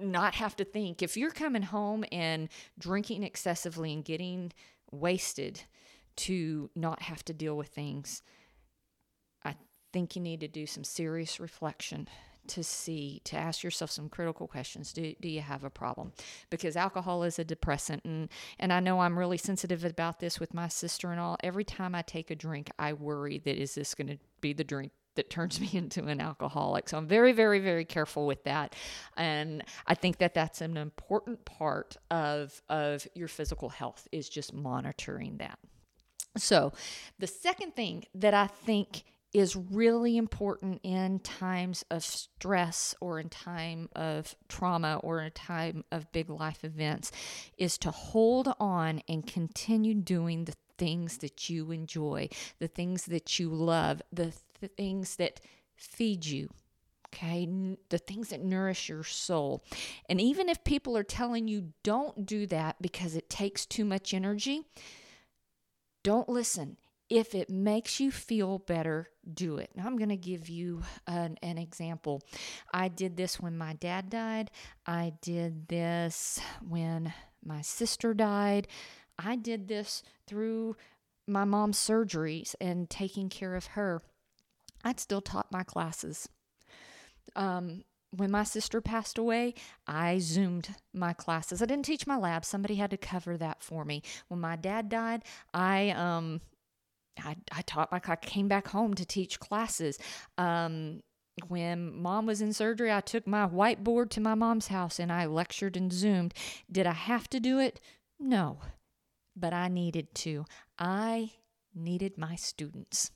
not 0.00 0.34
have 0.34 0.56
to 0.56 0.64
think 0.64 1.02
if 1.02 1.16
you're 1.16 1.30
coming 1.30 1.62
home 1.62 2.04
and 2.12 2.48
drinking 2.78 3.22
excessively 3.22 3.92
and 3.92 4.04
getting 4.04 4.52
wasted 4.90 5.62
to 6.16 6.70
not 6.74 7.02
have 7.02 7.24
to 7.26 7.34
deal 7.34 7.56
with 7.56 7.68
things. 7.68 8.22
I 9.44 9.54
think 9.92 10.16
you 10.16 10.22
need 10.22 10.40
to 10.40 10.48
do 10.48 10.66
some 10.66 10.84
serious 10.84 11.38
reflection 11.38 12.08
to 12.48 12.62
see 12.62 13.20
to 13.24 13.36
ask 13.36 13.62
yourself 13.64 13.90
some 13.90 14.08
critical 14.08 14.46
questions. 14.46 14.92
Do, 14.92 15.14
do 15.20 15.28
you 15.28 15.40
have 15.40 15.64
a 15.64 15.70
problem? 15.70 16.12
Because 16.48 16.76
alcohol 16.76 17.22
is 17.24 17.38
a 17.38 17.44
depressant 17.44 18.04
and 18.04 18.28
and 18.58 18.72
i 18.72 18.80
know 18.80 19.00
i'm 19.00 19.18
really 19.18 19.36
sensitive 19.36 19.84
about 19.84 20.20
this 20.20 20.38
with 20.38 20.54
my 20.54 20.68
sister 20.68 21.10
and 21.10 21.20
all. 21.20 21.36
Every 21.42 21.64
time 21.64 21.94
i 21.94 22.02
take 22.02 22.30
a 22.30 22.36
drink 22.36 22.70
i 22.78 22.92
worry 22.92 23.38
that 23.38 23.60
is 23.60 23.74
this 23.74 23.94
going 23.94 24.08
to 24.08 24.18
be 24.40 24.52
the 24.52 24.64
drink 24.64 24.92
that 25.16 25.30
turns 25.30 25.60
me 25.64 25.70
into 25.72 26.04
an 26.06 26.20
alcoholic. 26.20 26.88
So 26.88 26.98
i'm 26.98 27.06
very 27.06 27.32
very 27.32 27.60
very 27.60 27.84
careful 27.84 28.26
with 28.26 28.44
that. 28.44 28.74
And 29.16 29.64
i 29.86 29.94
think 29.94 30.18
that 30.18 30.34
that's 30.34 30.60
an 30.60 30.76
important 30.76 31.44
part 31.44 31.96
of 32.10 32.60
of 32.68 33.06
your 33.14 33.28
physical 33.28 33.68
health 33.68 34.06
is 34.12 34.28
just 34.28 34.52
monitoring 34.52 35.38
that. 35.38 35.58
So 36.36 36.72
the 37.18 37.26
second 37.26 37.74
thing 37.74 38.04
that 38.14 38.34
i 38.34 38.46
think 38.46 39.04
is 39.36 39.54
really 39.54 40.16
important 40.16 40.80
in 40.82 41.18
times 41.18 41.84
of 41.90 42.02
stress 42.02 42.94
or 43.02 43.20
in 43.20 43.28
time 43.28 43.86
of 43.94 44.34
trauma 44.48 44.98
or 45.02 45.20
in 45.20 45.26
a 45.26 45.30
time 45.30 45.84
of 45.92 46.10
big 46.10 46.30
life 46.30 46.64
events 46.64 47.12
is 47.58 47.76
to 47.76 47.90
hold 47.90 48.50
on 48.58 49.02
and 49.08 49.26
continue 49.26 49.92
doing 49.92 50.46
the 50.46 50.54
things 50.78 51.18
that 51.18 51.50
you 51.50 51.70
enjoy, 51.70 52.28
the 52.60 52.68
things 52.68 53.04
that 53.06 53.38
you 53.38 53.50
love, 53.50 54.00
the 54.12 54.32
th- 54.60 54.72
things 54.76 55.16
that 55.16 55.40
feed 55.76 56.26
you. 56.26 56.50
Okay, 57.08 57.48
the 57.88 57.98
things 57.98 58.28
that 58.28 58.44
nourish 58.44 58.88
your 58.88 59.04
soul. 59.04 59.64
And 60.08 60.20
even 60.20 60.48
if 60.48 60.64
people 60.64 60.96
are 60.96 61.04
telling 61.04 61.48
you 61.48 61.72
don't 61.82 62.26
do 62.26 62.46
that 62.48 62.76
because 62.82 63.14
it 63.14 63.30
takes 63.30 63.64
too 63.64 63.84
much 63.84 64.12
energy, 64.12 64.64
don't 66.02 66.28
listen 66.28 66.76
if 67.08 67.34
it 67.34 67.48
makes 67.48 68.00
you 68.00 68.10
feel 68.10 68.58
better, 68.58 69.08
do 69.32 69.58
it. 69.58 69.70
Now, 69.74 69.86
I'm 69.86 69.96
going 69.96 70.08
to 70.08 70.16
give 70.16 70.48
you 70.48 70.82
an, 71.06 71.36
an, 71.42 71.58
example. 71.58 72.22
I 72.72 72.88
did 72.88 73.16
this 73.16 73.38
when 73.38 73.56
my 73.56 73.74
dad 73.74 74.10
died. 74.10 74.50
I 74.86 75.12
did 75.20 75.68
this 75.68 76.40
when 76.66 77.12
my 77.44 77.60
sister 77.62 78.12
died. 78.12 78.66
I 79.18 79.36
did 79.36 79.68
this 79.68 80.02
through 80.26 80.76
my 81.28 81.44
mom's 81.44 81.78
surgeries 81.78 82.54
and 82.60 82.90
taking 82.90 83.28
care 83.28 83.54
of 83.54 83.66
her. 83.66 84.02
I'd 84.86 85.00
still 85.00 85.20
taught 85.20 85.50
my 85.50 85.64
classes. 85.64 86.28
Um, 87.34 87.82
when 88.12 88.30
my 88.30 88.44
sister 88.44 88.80
passed 88.80 89.18
away, 89.18 89.54
I 89.84 90.20
zoomed 90.20 90.76
my 90.94 91.12
classes. 91.12 91.60
I 91.60 91.66
didn't 91.66 91.86
teach 91.86 92.06
my 92.06 92.16
lab. 92.16 92.44
Somebody 92.44 92.76
had 92.76 92.92
to 92.92 92.96
cover 92.96 93.36
that 93.36 93.64
for 93.64 93.84
me. 93.84 94.02
When 94.28 94.40
my 94.40 94.54
dad 94.54 94.88
died, 94.88 95.24
I 95.52 95.90
um 95.90 96.40
I, 97.18 97.34
I 97.50 97.62
taught 97.62 97.90
my 97.90 98.00
I 98.06 98.14
came 98.14 98.46
back 98.46 98.68
home 98.68 98.94
to 98.94 99.04
teach 99.04 99.40
classes. 99.40 99.98
Um, 100.38 101.02
when 101.48 102.00
mom 102.00 102.24
was 102.26 102.40
in 102.40 102.52
surgery, 102.52 102.92
I 102.92 103.00
took 103.00 103.26
my 103.26 103.48
whiteboard 103.48 104.10
to 104.10 104.20
my 104.20 104.36
mom's 104.36 104.68
house 104.68 105.00
and 105.00 105.10
I 105.10 105.26
lectured 105.26 105.76
and 105.76 105.92
zoomed. 105.92 106.32
Did 106.70 106.86
I 106.86 106.92
have 106.92 107.28
to 107.30 107.40
do 107.40 107.58
it? 107.58 107.80
No, 108.20 108.60
but 109.34 109.52
I 109.52 109.66
needed 109.66 110.14
to. 110.14 110.44
I 110.78 111.32
needed 111.74 112.16
my 112.16 112.36
students 112.36 113.10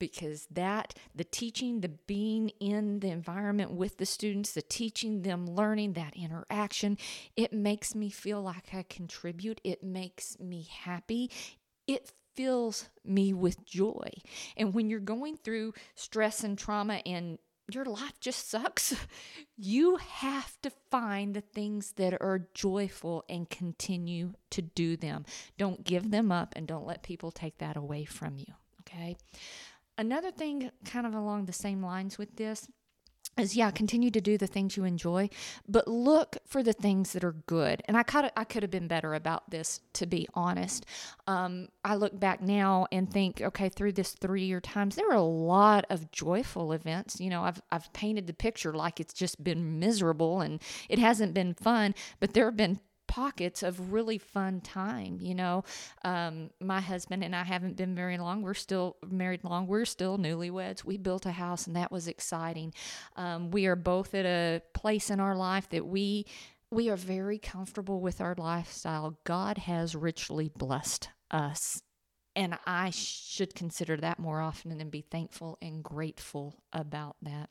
because 0.00 0.48
that 0.50 0.94
the 1.14 1.22
teaching 1.22 1.80
the 1.80 1.88
being 1.88 2.48
in 2.58 2.98
the 2.98 3.08
environment 3.08 3.70
with 3.70 3.98
the 3.98 4.06
students 4.06 4.52
the 4.52 4.62
teaching 4.62 5.22
them 5.22 5.46
learning 5.46 5.92
that 5.92 6.16
interaction 6.16 6.98
it 7.36 7.52
makes 7.52 7.94
me 7.94 8.10
feel 8.10 8.42
like 8.42 8.74
i 8.74 8.82
contribute 8.82 9.60
it 9.62 9.84
makes 9.84 10.36
me 10.40 10.66
happy 10.82 11.30
it 11.86 12.12
fills 12.34 12.88
me 13.04 13.32
with 13.32 13.64
joy. 13.66 14.08
And 14.56 14.72
when 14.74 14.88
you're 14.88 15.00
going 15.00 15.36
through 15.36 15.74
stress 15.94 16.44
and 16.44 16.56
trauma 16.56 17.02
and 17.04 17.38
your 17.70 17.84
life 17.84 18.18
just 18.20 18.50
sucks, 18.50 18.94
you 19.56 19.96
have 19.96 20.60
to 20.62 20.70
find 20.90 21.34
the 21.34 21.40
things 21.40 21.92
that 21.96 22.14
are 22.14 22.48
joyful 22.54 23.24
and 23.28 23.48
continue 23.48 24.32
to 24.50 24.62
do 24.62 24.96
them. 24.96 25.24
Don't 25.58 25.84
give 25.84 26.10
them 26.10 26.32
up 26.32 26.52
and 26.56 26.66
don't 26.66 26.86
let 26.86 27.02
people 27.02 27.30
take 27.30 27.58
that 27.58 27.76
away 27.76 28.04
from 28.04 28.38
you. 28.38 28.54
Okay. 28.80 29.16
Another 30.00 30.30
thing, 30.30 30.70
kind 30.86 31.06
of 31.06 31.12
along 31.12 31.44
the 31.44 31.52
same 31.52 31.82
lines 31.82 32.16
with 32.16 32.36
this, 32.36 32.66
is 33.38 33.54
yeah, 33.54 33.70
continue 33.70 34.10
to 34.10 34.20
do 34.22 34.38
the 34.38 34.46
things 34.46 34.74
you 34.74 34.84
enjoy, 34.84 35.28
but 35.68 35.86
look 35.86 36.38
for 36.46 36.62
the 36.62 36.72
things 36.72 37.12
that 37.12 37.22
are 37.22 37.34
good. 37.46 37.82
And 37.84 37.98
I 37.98 38.02
of 38.24 38.30
I 38.34 38.44
could 38.44 38.62
have 38.62 38.70
been 38.70 38.88
better 38.88 39.12
about 39.12 39.50
this, 39.50 39.82
to 39.92 40.06
be 40.06 40.26
honest. 40.32 40.86
Um, 41.26 41.68
I 41.84 41.96
look 41.96 42.18
back 42.18 42.40
now 42.40 42.86
and 42.90 43.12
think, 43.12 43.42
okay, 43.42 43.68
through 43.68 43.92
this 43.92 44.12
three 44.12 44.44
year 44.44 44.62
times, 44.62 44.96
there 44.96 45.06
were 45.06 45.14
a 45.14 45.20
lot 45.20 45.84
of 45.90 46.10
joyful 46.10 46.72
events. 46.72 47.20
You 47.20 47.28
know, 47.28 47.42
I've 47.42 47.60
I've 47.70 47.92
painted 47.92 48.26
the 48.26 48.32
picture 48.32 48.72
like 48.72 49.00
it's 49.00 49.12
just 49.12 49.44
been 49.44 49.78
miserable 49.78 50.40
and 50.40 50.62
it 50.88 50.98
hasn't 50.98 51.34
been 51.34 51.52
fun, 51.52 51.94
but 52.20 52.32
there 52.32 52.46
have 52.46 52.56
been 52.56 52.80
pockets 53.10 53.64
of 53.64 53.92
really 53.92 54.18
fun 54.18 54.60
time. 54.60 55.18
You 55.20 55.34
know, 55.34 55.64
um, 56.04 56.50
my 56.60 56.80
husband 56.80 57.24
and 57.24 57.34
I 57.34 57.42
haven't 57.42 57.76
been 57.76 57.94
very 57.94 58.16
long. 58.16 58.40
We're 58.40 58.54
still 58.54 58.96
married 59.10 59.42
long. 59.42 59.66
We're 59.66 59.84
still 59.84 60.16
newlyweds. 60.16 60.84
We 60.84 60.96
built 60.96 61.26
a 61.26 61.32
house, 61.32 61.66
and 61.66 61.74
that 61.74 61.90
was 61.90 62.06
exciting. 62.06 62.72
Um, 63.16 63.50
we 63.50 63.66
are 63.66 63.74
both 63.74 64.14
at 64.14 64.26
a 64.26 64.62
place 64.74 65.10
in 65.10 65.18
our 65.18 65.34
life 65.34 65.68
that 65.70 65.86
we 65.86 66.24
we 66.70 66.88
are 66.88 66.96
very 66.96 67.38
comfortable 67.38 68.00
with 68.00 68.20
our 68.20 68.36
lifestyle. 68.38 69.18
God 69.24 69.58
has 69.58 69.96
richly 69.96 70.48
blessed 70.48 71.08
us 71.32 71.82
and 72.40 72.58
I 72.64 72.88
should 72.88 73.54
consider 73.54 73.98
that 73.98 74.18
more 74.18 74.40
often 74.40 74.80
and 74.80 74.90
be 74.90 75.02
thankful 75.02 75.58
and 75.60 75.84
grateful 75.84 76.62
about 76.72 77.16
that. 77.20 77.50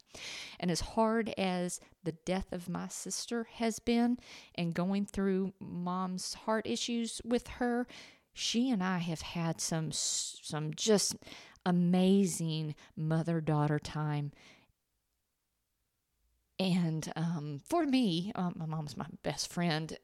And 0.60 0.72
as 0.72 0.80
hard 0.80 1.30
as 1.38 1.80
the 2.04 2.14
death 2.14 2.52
of 2.52 2.68
my 2.68 2.88
sister 2.88 3.48
has 3.58 3.78
been 3.78 4.18
and 4.56 4.74
going 4.74 5.06
through 5.06 5.54
mom's 5.60 6.34
heart 6.34 6.66
issues 6.66 7.22
with 7.24 7.48
her, 7.60 7.86
she 8.34 8.72
and 8.72 8.84
I 8.84 8.98
have 8.98 9.22
had 9.22 9.62
some 9.62 9.92
some 9.92 10.74
just 10.74 11.16
amazing 11.64 12.74
mother-daughter 12.96 13.78
time. 13.78 14.32
And 16.58 17.14
um, 17.16 17.62
for 17.70 17.86
me, 17.86 18.32
um, 18.34 18.56
my 18.58 18.66
mom's 18.66 18.98
my 18.98 19.06
best 19.22 19.54
friend. 19.54 19.96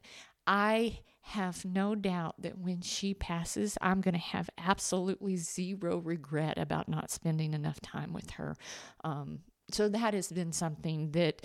I 0.45 0.99
have 1.29 1.65
no 1.65 1.95
doubt 1.95 2.35
that 2.39 2.59
when 2.59 2.81
she 2.81 3.15
passes, 3.15 3.79
I'm 3.81 3.99
going 3.99 4.13
to 4.13 4.19
have 4.19 4.47
absolutely 4.59 5.37
zero 5.37 5.97
regret 5.97 6.59
about 6.59 6.87
not 6.87 7.09
spending 7.09 7.55
enough 7.55 7.81
time 7.81 8.13
with 8.13 8.29
her. 8.31 8.55
Um, 9.03 9.39
so 9.71 9.89
that 9.89 10.13
has 10.13 10.31
been 10.31 10.51
something 10.51 11.11
that 11.11 11.41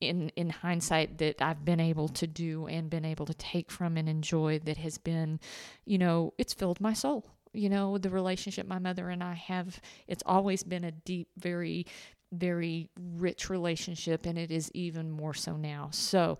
in 0.00 0.30
in 0.30 0.50
hindsight 0.50 1.18
that 1.18 1.40
I've 1.40 1.64
been 1.64 1.78
able 1.78 2.08
to 2.08 2.26
do 2.26 2.66
and 2.66 2.90
been 2.90 3.04
able 3.04 3.26
to 3.26 3.34
take 3.34 3.70
from 3.70 3.96
and 3.96 4.08
enjoy 4.08 4.58
that 4.64 4.78
has 4.78 4.98
been, 4.98 5.38
you 5.84 5.96
know, 5.96 6.34
it's 6.36 6.52
filled 6.52 6.80
my 6.80 6.92
soul. 6.92 7.24
You 7.52 7.68
know, 7.68 7.98
the 7.98 8.10
relationship 8.10 8.66
my 8.66 8.80
mother 8.80 9.10
and 9.10 9.22
I 9.22 9.34
have, 9.34 9.80
it's 10.08 10.24
always 10.26 10.64
been 10.64 10.82
a 10.82 10.90
deep, 10.90 11.28
very 11.38 11.86
very 12.32 12.90
rich 12.98 13.48
relationship 13.48 14.26
and 14.26 14.36
it 14.36 14.50
is 14.50 14.70
even 14.74 15.10
more 15.10 15.34
so 15.34 15.56
now. 15.56 15.88
So 15.92 16.38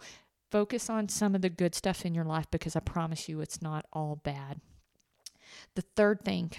Focus 0.54 0.88
on 0.88 1.08
some 1.08 1.34
of 1.34 1.42
the 1.42 1.50
good 1.50 1.74
stuff 1.74 2.06
in 2.06 2.14
your 2.14 2.24
life 2.24 2.48
because 2.48 2.76
I 2.76 2.78
promise 2.78 3.28
you 3.28 3.40
it's 3.40 3.60
not 3.60 3.86
all 3.92 4.20
bad. 4.22 4.60
The 5.74 5.82
third 5.82 6.24
thing, 6.24 6.52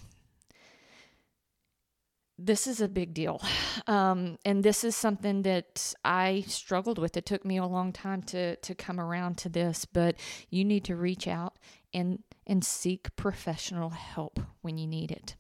this 2.38 2.68
is 2.68 2.82
a 2.82 2.90
big 2.90 3.14
deal. 3.14 3.42
Um, 3.88 4.38
and 4.44 4.64
this 4.64 4.84
is 4.84 4.98
something 4.98 5.44
that 5.44 5.94
I 6.04 6.44
struggled 6.46 7.00
with. 7.00 7.16
It 7.16 7.26
took 7.26 7.46
me 7.46 7.56
a 7.56 7.66
long 7.66 7.94
time 7.94 8.22
to, 8.24 8.58
to 8.58 8.76
come 8.76 9.00
around 9.00 9.38
to 9.38 9.50
this, 9.50 9.86
but 9.86 10.18
you 10.50 10.66
need 10.66 10.84
to 10.86 10.98
reach 10.98 11.26
out 11.26 11.58
and, 11.94 12.22
and 12.46 12.66
seek 12.66 13.16
professional 13.16 13.92
help 13.92 14.42
when 14.62 14.78
you 14.78 14.88
need 14.88 15.12
it. 15.12 15.36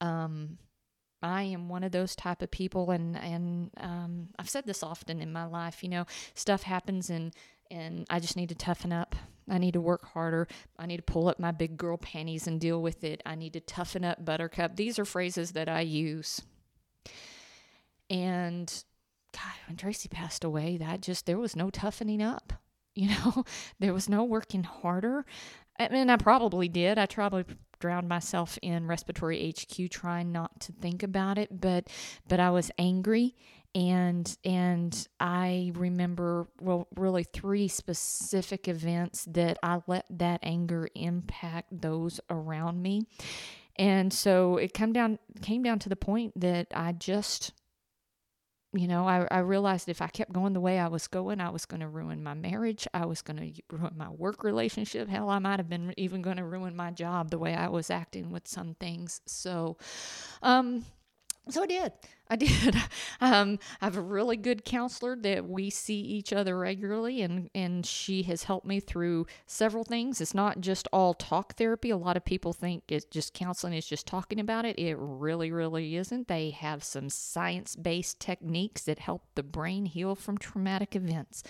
Um, 0.00 0.58
I 1.22 1.42
am 1.42 1.68
one 1.68 1.82
of 1.82 1.92
those 1.92 2.14
type 2.14 2.42
of 2.42 2.50
people, 2.50 2.90
and 2.90 3.16
and 3.16 3.70
um, 3.78 4.28
I've 4.38 4.50
said 4.50 4.66
this 4.66 4.82
often 4.82 5.20
in 5.20 5.32
my 5.32 5.46
life. 5.46 5.82
You 5.82 5.88
know, 5.88 6.06
stuff 6.34 6.62
happens, 6.62 7.10
and 7.10 7.34
and 7.70 8.06
I 8.10 8.20
just 8.20 8.36
need 8.36 8.48
to 8.50 8.54
toughen 8.54 8.92
up. 8.92 9.14
I 9.48 9.58
need 9.58 9.74
to 9.74 9.80
work 9.80 10.04
harder. 10.06 10.48
I 10.78 10.86
need 10.86 10.96
to 10.96 11.02
pull 11.02 11.28
up 11.28 11.38
my 11.38 11.52
big 11.52 11.76
girl 11.76 11.96
panties 11.96 12.46
and 12.46 12.60
deal 12.60 12.82
with 12.82 13.04
it. 13.04 13.22
I 13.24 13.36
need 13.36 13.52
to 13.52 13.60
toughen 13.60 14.04
up, 14.04 14.24
Buttercup. 14.24 14.76
These 14.76 14.98
are 14.98 15.04
phrases 15.04 15.52
that 15.52 15.68
I 15.68 15.80
use. 15.82 16.42
And 18.10 18.72
God, 19.32 19.52
when 19.68 19.76
Tracy 19.76 20.08
passed 20.08 20.44
away, 20.44 20.76
that 20.78 21.00
just, 21.00 21.26
there 21.26 21.38
was 21.38 21.54
no 21.56 21.70
toughening 21.70 22.22
up. 22.22 22.52
You 22.98 23.10
know, 23.10 23.44
there 23.78 23.92
was 23.92 24.08
no 24.08 24.24
working 24.24 24.62
harder. 24.62 25.26
I 25.78 25.90
mean, 25.90 26.08
I 26.08 26.16
probably 26.16 26.66
did. 26.66 26.96
I 26.96 27.04
probably 27.04 27.44
drowned 27.78 28.08
myself 28.08 28.58
in 28.62 28.86
respiratory 28.86 29.52
HQ 29.52 29.90
trying 29.90 30.32
not 30.32 30.60
to 30.60 30.72
think 30.72 31.02
about 31.02 31.36
it, 31.36 31.60
but 31.60 31.88
but 32.26 32.40
I 32.40 32.48
was 32.48 32.70
angry 32.78 33.36
and 33.76 34.38
and 34.42 35.06
I 35.20 35.70
remember 35.74 36.48
well 36.62 36.88
really 36.96 37.24
three 37.24 37.68
specific 37.68 38.68
events 38.68 39.26
that 39.26 39.58
I 39.62 39.82
let 39.86 40.06
that 40.08 40.40
anger 40.42 40.88
impact 40.94 41.82
those 41.82 42.18
around 42.30 42.82
me. 42.82 43.06
And 43.78 44.10
so 44.10 44.56
it 44.56 44.72
came 44.72 44.94
down 44.94 45.18
came 45.42 45.62
down 45.62 45.78
to 45.80 45.90
the 45.90 45.96
point 45.96 46.40
that 46.40 46.68
I 46.74 46.92
just 46.92 47.52
you 48.72 48.88
know, 48.88 49.06
I, 49.08 49.26
I 49.30 49.38
realized 49.38 49.88
if 49.88 50.02
I 50.02 50.08
kept 50.08 50.32
going 50.32 50.52
the 50.52 50.60
way 50.60 50.78
I 50.78 50.88
was 50.88 51.06
going, 51.06 51.40
I 51.40 51.48
was 51.48 51.64
going 51.64 51.80
to 51.80 51.88
ruin 51.88 52.22
my 52.22 52.34
marriage. 52.34 52.86
I 52.92 53.06
was 53.06 53.22
going 53.22 53.38
to 53.38 53.62
ruin 53.74 53.94
my 53.96 54.10
work 54.10 54.44
relationship. 54.44 55.08
Hell, 55.08 55.30
I 55.30 55.38
might 55.38 55.60
have 55.60 55.68
been 55.68 55.94
even 55.96 56.20
going 56.20 56.36
to 56.36 56.44
ruin 56.44 56.76
my 56.76 56.90
job 56.90 57.30
the 57.30 57.38
way 57.38 57.54
I 57.54 57.68
was 57.68 57.90
acting 57.90 58.30
with 58.30 58.46
some 58.46 58.74
things. 58.74 59.22
So, 59.26 59.78
um, 60.42 60.84
so 61.48 61.62
I 61.62 61.66
did. 61.66 61.92
I 62.28 62.36
did. 62.36 62.76
Um, 63.18 63.58
I 63.80 63.86
have 63.86 63.96
a 63.96 64.02
really 64.02 64.36
good 64.36 64.66
counselor 64.66 65.16
that 65.16 65.48
we 65.48 65.70
see 65.70 65.98
each 65.98 66.34
other 66.34 66.58
regularly, 66.58 67.22
and, 67.22 67.48
and 67.54 67.84
she 67.84 68.24
has 68.24 68.42
helped 68.42 68.66
me 68.66 68.78
through 68.78 69.26
several 69.46 69.84
things. 69.84 70.20
It's 70.20 70.34
not 70.34 70.60
just 70.60 70.86
all 70.92 71.14
talk 71.14 71.56
therapy. 71.56 71.88
A 71.88 71.96
lot 71.96 72.18
of 72.18 72.26
people 72.26 72.52
think 72.52 72.84
it's 72.88 73.06
just 73.06 73.32
counseling 73.32 73.72
is 73.72 73.86
just 73.86 74.06
talking 74.06 74.38
about 74.38 74.66
it. 74.66 74.78
It 74.78 74.96
really, 74.98 75.50
really 75.50 75.96
isn't. 75.96 76.28
They 76.28 76.50
have 76.50 76.84
some 76.84 77.08
science 77.08 77.74
based 77.74 78.20
techniques 78.20 78.82
that 78.82 78.98
help 78.98 79.22
the 79.34 79.42
brain 79.42 79.86
heal 79.86 80.14
from 80.14 80.36
traumatic 80.36 80.94
events. 80.94 81.42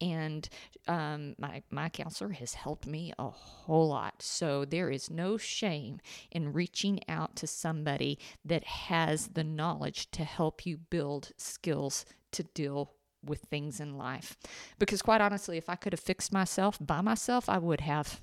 And 0.00 0.48
um, 0.88 1.34
my, 1.38 1.62
my 1.70 1.88
counselor 1.90 2.30
has 2.30 2.54
helped 2.54 2.86
me 2.86 3.12
a 3.18 3.28
whole 3.28 3.88
lot. 3.88 4.22
So 4.22 4.64
there 4.64 4.90
is 4.90 5.10
no 5.10 5.36
shame 5.36 6.00
in 6.30 6.52
reaching 6.52 7.00
out 7.08 7.36
to 7.36 7.46
somebody 7.46 8.18
that 8.44 8.64
has 8.64 9.28
the 9.28 9.44
knowledge 9.44 10.10
to 10.12 10.24
help 10.24 10.66
you 10.66 10.76
build 10.76 11.32
skills 11.36 12.04
to 12.32 12.42
deal 12.42 12.92
with 13.24 13.40
things 13.42 13.80
in 13.80 13.96
life. 13.96 14.36
Because 14.78 15.02
quite 15.02 15.20
honestly, 15.20 15.56
if 15.56 15.68
I 15.68 15.76
could 15.76 15.92
have 15.92 16.00
fixed 16.00 16.32
myself 16.32 16.78
by 16.80 17.00
myself, 17.00 17.48
I 17.48 17.58
would 17.58 17.80
have. 17.80 18.20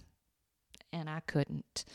And 0.92 1.10
I 1.10 1.20
couldn't. 1.22 1.86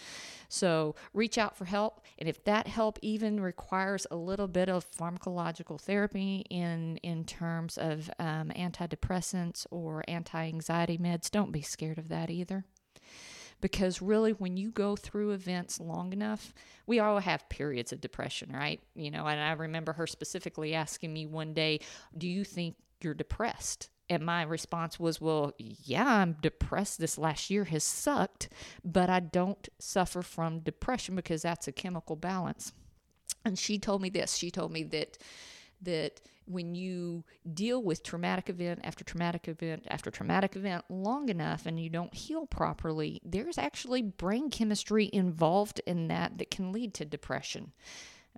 So 0.49 0.95
reach 1.13 1.37
out 1.37 1.57
for 1.57 1.65
help. 1.65 2.01
And 2.17 2.29
if 2.29 2.45
that 2.45 2.69
help 2.69 2.99
even 3.03 3.41
requires 3.41 4.07
a 4.11 4.17
little 4.17 4.47
bit 4.47 4.69
of 4.69 4.89
pharmacological 4.89 5.81
therapy 5.81 6.45
in, 6.49 6.99
in 6.99 7.25
terms 7.25 7.77
of 7.77 8.09
um, 8.21 8.51
antidepressants 8.51 9.67
or 9.73 10.05
anti 10.07 10.47
anxiety 10.47 10.97
meds, 10.97 11.29
don't 11.29 11.51
be 11.51 11.63
scared 11.63 11.99
of 11.99 12.09
that 12.09 12.31
either 12.31 12.65
because 13.61 14.03
really 14.03 14.33
when 14.33 14.57
you 14.57 14.71
go 14.71 14.97
through 14.97 15.31
events 15.31 15.81
long 15.81 16.13
enough 16.13 16.53
we 16.87 16.99
all 16.99 17.19
have 17.19 17.49
periods 17.49 17.93
of 17.93 18.01
depression 18.01 18.51
right? 18.53 18.81
You 18.95 19.11
know 19.11 19.27
and 19.27 19.41
i 19.41 19.53
remember 19.53 19.93
her 19.95 20.07
specifically 20.07 20.75
asking 20.75 21.13
me 21.13 21.27
one 21.27 21.55
day 21.55 21.81
do 22.17 22.29
you 22.29 22.45
think 22.45 22.77
you're 23.01 23.15
depressed? 23.15 23.91
And 24.11 24.25
my 24.25 24.43
response 24.43 25.01
was 25.01 25.21
well 25.21 25.53
yeah 25.59 26.07
i'm 26.07 26.37
depressed. 26.41 26.99
This 26.99 27.19
last 27.19 27.51
year 27.51 27.65
has 27.65 27.85
sucked 27.85 28.49
but 28.85 29.09
i 29.11 29.21
don't 29.21 29.69
suffer 29.79 30.23
from 30.23 30.61
depression 30.61 31.15
because 31.17 31.43
that's 31.43 31.69
a 31.69 31.73
chemical 31.73 32.17
balance. 32.17 32.73
And 33.45 33.59
she 33.59 33.79
told 33.79 34.01
me 34.01 34.09
this. 34.09 34.37
She 34.37 34.51
told 34.51 34.73
me 34.73 34.85
that 34.85 35.19
that 35.83 36.21
when 36.47 36.75
you 36.75 37.25
deal 37.53 37.83
with 37.83 38.03
traumatic 38.03 38.49
event 38.49 38.81
after 38.85 39.05
traumatic 39.05 39.49
event 39.49 39.85
after 39.89 40.11
traumatic 40.11 40.57
event 40.57 40.85
long 40.89 41.29
enough 41.29 41.67
and 41.67 41.81
you 41.81 41.89
don't 41.89 42.15
heal 42.15 42.47
properly, 42.47 43.21
there's 43.25 43.59
actually 43.59 44.03
brain 44.03 44.51
chemistry 44.51 45.09
involved 45.13 45.81
in 45.87 46.09
that 46.09 46.39
that 46.39 46.51
can 46.51 46.73
lead 46.73 46.95
to 46.95 47.05
depression. 47.05 47.73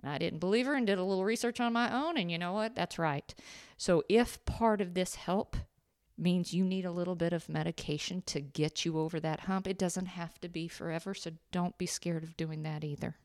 And 0.01 0.11
I 0.11 0.17
didn't 0.17 0.39
believe 0.39 0.67
her 0.67 0.75
and 0.75 0.85
did 0.85 0.99
a 0.99 1.03
little 1.03 1.25
research 1.25 1.59
on 1.59 1.73
my 1.73 1.91
own, 1.91 2.17
and 2.17 2.31
you 2.31 2.37
know 2.37 2.53
what? 2.53 2.75
That's 2.75 2.99
right. 2.99 3.33
So 3.77 4.03
if 4.07 4.43
part 4.45 4.79
of 4.79 4.93
this 4.93 5.15
help 5.15 5.57
means 6.17 6.53
you 6.53 6.63
need 6.63 6.85
a 6.85 6.91
little 6.91 7.15
bit 7.15 7.33
of 7.33 7.49
medication 7.49 8.23
to 8.27 8.41
get 8.41 8.85
you 8.85 8.99
over 8.99 9.19
that 9.19 9.41
hump, 9.41 9.67
it 9.67 9.77
doesn't 9.77 10.07
have 10.07 10.39
to 10.41 10.49
be 10.49 10.67
forever, 10.67 11.13
so 11.13 11.31
don't 11.51 11.77
be 11.77 11.85
scared 11.85 12.23
of 12.23 12.37
doing 12.37 12.63
that 12.63 12.83
either. 12.83 13.17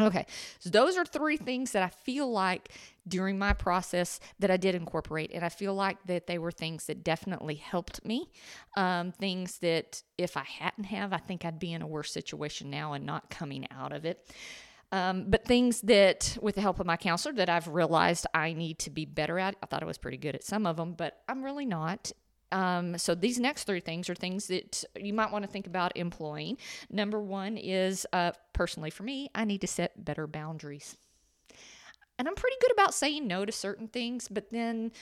Okay, 0.00 0.24
so 0.58 0.70
those 0.70 0.96
are 0.96 1.04
three 1.04 1.36
things 1.36 1.72
that 1.72 1.82
I 1.82 1.88
feel 1.88 2.30
like 2.30 2.70
during 3.06 3.38
my 3.38 3.52
process 3.52 4.18
that 4.38 4.50
I 4.50 4.56
did 4.56 4.74
incorporate, 4.74 5.30
and 5.34 5.44
I 5.44 5.50
feel 5.50 5.74
like 5.74 5.98
that 6.06 6.26
they 6.26 6.38
were 6.38 6.50
things 6.50 6.86
that 6.86 7.04
definitely 7.04 7.56
helped 7.56 8.04
me. 8.04 8.30
Um, 8.76 9.12
things 9.12 9.58
that 9.58 10.02
if 10.16 10.36
I 10.36 10.44
hadn't 10.44 10.84
have, 10.84 11.12
I 11.12 11.18
think 11.18 11.44
I'd 11.44 11.58
be 11.58 11.72
in 11.72 11.82
a 11.82 11.86
worse 11.86 12.12
situation 12.12 12.70
now 12.70 12.94
and 12.94 13.04
not 13.04 13.28
coming 13.28 13.66
out 13.70 13.92
of 13.92 14.04
it. 14.06 14.32
Um, 14.92 15.26
but 15.28 15.44
things 15.44 15.82
that, 15.82 16.36
with 16.40 16.56
the 16.56 16.60
help 16.60 16.80
of 16.80 16.86
my 16.86 16.96
counselor, 16.96 17.34
that 17.34 17.48
I've 17.48 17.68
realized 17.68 18.26
I 18.34 18.54
need 18.54 18.78
to 18.80 18.90
be 18.90 19.04
better 19.04 19.38
at. 19.38 19.54
I 19.62 19.66
thought 19.66 19.82
I 19.82 19.86
was 19.86 19.98
pretty 19.98 20.16
good 20.16 20.34
at 20.34 20.42
some 20.42 20.66
of 20.66 20.76
them, 20.76 20.94
but 20.94 21.18
I'm 21.28 21.42
really 21.44 21.66
not. 21.66 22.10
Um, 22.52 22.98
so 22.98 23.14
these 23.14 23.38
next 23.38 23.64
three 23.64 23.80
things 23.80 24.08
are 24.10 24.14
things 24.14 24.46
that 24.48 24.84
you 24.98 25.14
might 25.14 25.30
want 25.30 25.44
to 25.44 25.50
think 25.50 25.66
about 25.66 25.96
employing. 25.96 26.58
Number 26.90 27.20
one 27.20 27.56
is, 27.56 28.06
uh, 28.12 28.32
personally 28.52 28.90
for 28.90 29.04
me, 29.04 29.30
I 29.34 29.44
need 29.44 29.60
to 29.60 29.66
set 29.66 30.04
better 30.04 30.26
boundaries. 30.26 30.96
And 32.18 32.28
I'm 32.28 32.34
pretty 32.34 32.56
good 32.60 32.72
about 32.72 32.92
saying 32.92 33.26
no 33.26 33.44
to 33.44 33.52
certain 33.52 33.88
things, 33.88 34.28
but 34.28 34.50
then 34.50 34.92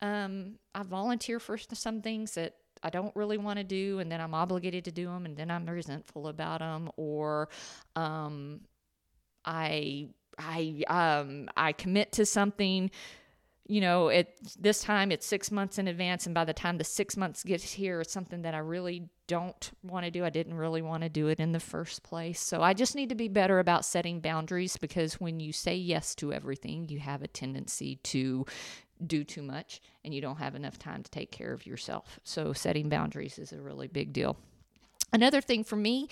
um, 0.00 0.54
I 0.74 0.84
volunteer 0.84 1.40
for 1.40 1.58
some 1.58 2.02
things 2.02 2.34
that 2.34 2.54
I 2.82 2.90
don't 2.90 3.14
really 3.16 3.38
want 3.38 3.58
to 3.58 3.64
do, 3.64 3.98
and 3.98 4.10
then 4.10 4.20
I'm 4.20 4.34
obligated 4.34 4.84
to 4.84 4.92
do 4.92 5.06
them, 5.06 5.24
and 5.24 5.36
then 5.36 5.50
I'm 5.50 5.66
resentful 5.66 6.28
about 6.28 6.60
them, 6.60 6.90
or 6.96 7.48
um, 7.96 8.60
I 9.44 10.10
I 10.38 10.84
um, 10.86 11.48
I 11.56 11.72
commit 11.72 12.12
to 12.12 12.26
something 12.26 12.90
you 13.68 13.82
know, 13.82 14.08
at 14.08 14.28
this 14.58 14.80
time 14.80 15.12
it's 15.12 15.26
six 15.26 15.50
months 15.50 15.78
in 15.78 15.88
advance, 15.88 16.24
and 16.24 16.34
by 16.34 16.44
the 16.44 16.54
time 16.54 16.78
the 16.78 16.84
six 16.84 17.16
months 17.16 17.44
gets 17.44 17.72
here, 17.72 18.00
it's 18.00 18.12
something 18.12 18.42
that 18.42 18.54
I 18.54 18.58
really 18.58 19.08
don't 19.26 19.70
want 19.82 20.06
to 20.06 20.10
do. 20.10 20.24
I 20.24 20.30
didn't 20.30 20.54
really 20.54 20.80
want 20.80 21.02
to 21.02 21.10
do 21.10 21.28
it 21.28 21.38
in 21.38 21.52
the 21.52 21.60
first 21.60 22.02
place. 22.02 22.40
So 22.40 22.62
I 22.62 22.72
just 22.72 22.96
need 22.96 23.10
to 23.10 23.14
be 23.14 23.28
better 23.28 23.58
about 23.58 23.84
setting 23.84 24.20
boundaries 24.20 24.78
because 24.78 25.20
when 25.20 25.38
you 25.38 25.52
say 25.52 25.76
yes 25.76 26.14
to 26.16 26.32
everything, 26.32 26.88
you 26.88 26.98
have 26.98 27.22
a 27.22 27.28
tendency 27.28 27.96
to 27.96 28.46
do 29.06 29.22
too 29.22 29.42
much 29.42 29.80
and 30.02 30.14
you 30.14 30.20
don't 30.22 30.38
have 30.38 30.54
enough 30.54 30.78
time 30.78 31.02
to 31.02 31.10
take 31.10 31.30
care 31.30 31.52
of 31.52 31.66
yourself. 31.66 32.18
So 32.24 32.54
setting 32.54 32.88
boundaries 32.88 33.38
is 33.38 33.52
a 33.52 33.60
really 33.60 33.86
big 33.86 34.14
deal. 34.14 34.38
Another 35.12 35.42
thing 35.42 35.62
for 35.62 35.76
me, 35.76 36.08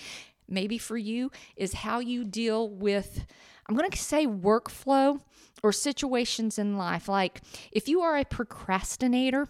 maybe 0.47 0.77
for 0.77 0.97
you, 0.97 1.31
is 1.55 1.73
how 1.73 1.99
you 1.99 2.23
deal 2.23 2.69
with 2.69 3.25
I'm 3.67 3.75
going 3.75 3.89
to 3.89 3.97
say 3.97 4.25
workflow 4.25 5.21
or 5.63 5.71
situations 5.71 6.57
in 6.57 6.77
life. 6.77 7.07
Like 7.07 7.41
if 7.71 7.87
you 7.87 8.01
are 8.01 8.17
a 8.17 8.25
procrastinator, 8.25 9.47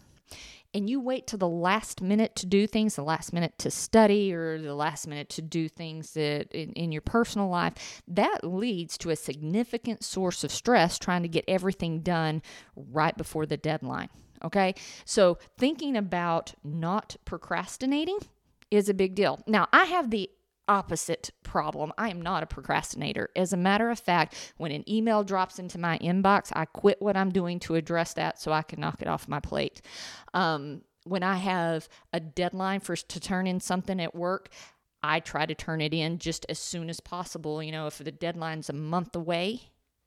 and 0.73 0.89
you 0.89 0.99
wait 0.99 1.27
to 1.27 1.37
the 1.37 1.47
last 1.47 2.01
minute 2.01 2.35
to 2.35 2.45
do 2.45 2.67
things, 2.67 2.95
the 2.95 3.03
last 3.03 3.33
minute 3.33 3.57
to 3.57 3.71
study, 3.71 4.33
or 4.33 4.61
the 4.61 4.75
last 4.75 5.07
minute 5.07 5.29
to 5.29 5.41
do 5.41 5.67
things 5.69 6.13
that 6.13 6.51
in, 6.51 6.71
in, 6.73 6.91
your 6.91 7.01
personal 7.01 7.47
life, 7.47 8.03
that 8.07 8.43
leads 8.43 8.97
to 8.99 9.09
a 9.09 9.15
significant 9.15 10.03
source 10.03 10.43
of 10.43 10.51
stress 10.51 10.99
trying 10.99 11.23
to 11.23 11.27
get 11.29 11.45
everything 11.47 12.01
done 12.01 12.41
right 12.75 13.17
before 13.17 13.45
the 13.45 13.57
deadline. 13.57 14.09
Okay, 14.43 14.75
so 15.03 15.39
thinking 15.57 15.97
about 15.97 16.53
not 16.63 17.15
procrastinating 17.25 18.19
is 18.69 18.89
a 18.89 18.93
big 18.93 19.15
deal. 19.15 19.41
Now, 19.47 19.67
I 19.73 19.85
have 19.85 20.11
the 20.11 20.29
opposite 20.67 21.31
problem. 21.43 21.93
I 21.97 22.09
am 22.09 22.21
not 22.21 22.43
a 22.43 22.47
procrastinator. 22.47 23.29
As 23.35 23.53
a 23.53 23.57
matter 23.57 23.89
of 23.89 23.99
fact, 23.99 24.53
when 24.57 24.71
an 24.71 24.87
email 24.89 25.23
drops 25.23 25.59
into 25.59 25.77
my 25.77 25.97
inbox, 25.99 26.51
I 26.55 26.65
quit 26.65 27.01
what 27.01 27.17
I'm 27.17 27.31
doing 27.31 27.59
to 27.61 27.75
address 27.75 28.13
that 28.13 28.39
so 28.39 28.51
I 28.51 28.61
can 28.61 28.79
knock 28.79 29.01
it 29.01 29.07
off 29.07 29.27
my 29.27 29.39
plate. 29.39 29.81
Um, 30.33 30.81
when 31.05 31.23
I 31.23 31.35
have 31.35 31.87
a 32.11 32.19
deadline 32.19 32.81
for 32.81 32.95
to 32.95 33.19
turn 33.19 33.47
in 33.47 33.59
something 33.59 33.99
at 33.99 34.13
work, 34.13 34.49
I 35.01 35.19
try 35.19 35.45
to 35.45 35.55
turn 35.55 35.81
it 35.81 35.93
in 35.93 36.19
just 36.19 36.45
as 36.49 36.59
soon 36.59 36.89
as 36.89 36.99
possible. 36.99 37.63
You 37.63 37.71
know, 37.71 37.87
if 37.87 37.97
the 37.99 38.11
deadline's 38.11 38.69
a 38.69 38.73
month 38.73 39.15
away, 39.15 39.61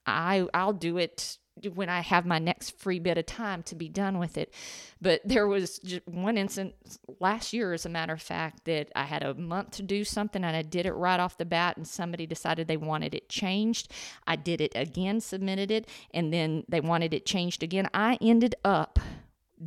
I 0.07 0.47
I'll 0.53 0.73
do 0.73 0.99
it 0.99 1.39
when 1.75 1.89
I 1.89 2.01
have 2.01 2.25
my 2.25 2.39
next 2.39 2.79
free 2.79 2.99
bit 2.99 3.19
of 3.19 3.27
time 3.27 3.63
to 3.65 3.75
be 3.75 3.89
done 3.89 4.19
with 4.19 4.39
it. 4.39 4.53
But 5.01 5.21
there 5.25 5.47
was 5.47 5.79
just 5.81 6.07
one 6.07 6.39
instance 6.39 6.99
last 7.21 7.53
year, 7.53 7.73
as 7.73 7.85
a 7.85 7.91
matter 7.91 8.13
of 8.15 8.23
fact, 8.23 8.65
that 8.65 8.91
I 8.95 9.05
had 9.05 9.23
a 9.23 9.35
month 9.35 9.73
to 9.73 9.83
do 9.83 10.05
something 10.05 10.43
and 10.43 10.57
I 10.57 10.63
did 10.63 10.87
it 10.87 10.93
right 10.93 11.21
off 11.21 11.37
the 11.37 11.45
bat, 11.45 11.77
and 11.77 11.87
somebody 11.87 12.27
decided 12.27 12.67
they 12.67 12.77
wanted 12.77 13.15
it 13.15 13.29
changed. 13.29 13.93
I 14.27 14.37
did 14.37 14.61
it 14.61 14.73
again, 14.75 15.21
submitted 15.21 15.71
it, 15.71 15.89
and 16.13 16.33
then 16.33 16.65
they 16.69 16.81
wanted 16.81 17.13
it 17.15 17.27
changed 17.27 17.63
again. 17.63 17.89
I 17.93 18.19
ended 18.21 18.55
up 18.65 18.99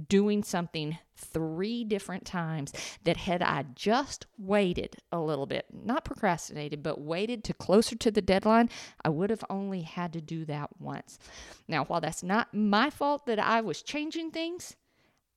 doing 0.07 0.43
something 0.43 0.97
three 1.15 1.83
different 1.83 2.25
times 2.25 2.73
that 3.03 3.17
had 3.17 3.41
I 3.41 3.65
just 3.75 4.25
waited 4.37 4.97
a 5.11 5.19
little 5.19 5.45
bit, 5.45 5.65
not 5.71 6.05
procrastinated, 6.05 6.81
but 6.83 7.01
waited 7.01 7.43
to 7.45 7.53
closer 7.53 7.95
to 7.95 8.11
the 8.11 8.21
deadline, 8.21 8.69
I 9.03 9.09
would 9.09 9.29
have 9.29 9.45
only 9.49 9.81
had 9.81 10.13
to 10.13 10.21
do 10.21 10.45
that 10.45 10.69
once. 10.79 11.19
Now, 11.67 11.85
while 11.85 12.01
that's 12.01 12.23
not 12.23 12.53
my 12.53 12.89
fault 12.89 13.25
that 13.27 13.39
I 13.39 13.61
was 13.61 13.81
changing 13.81 14.31
things, 14.31 14.75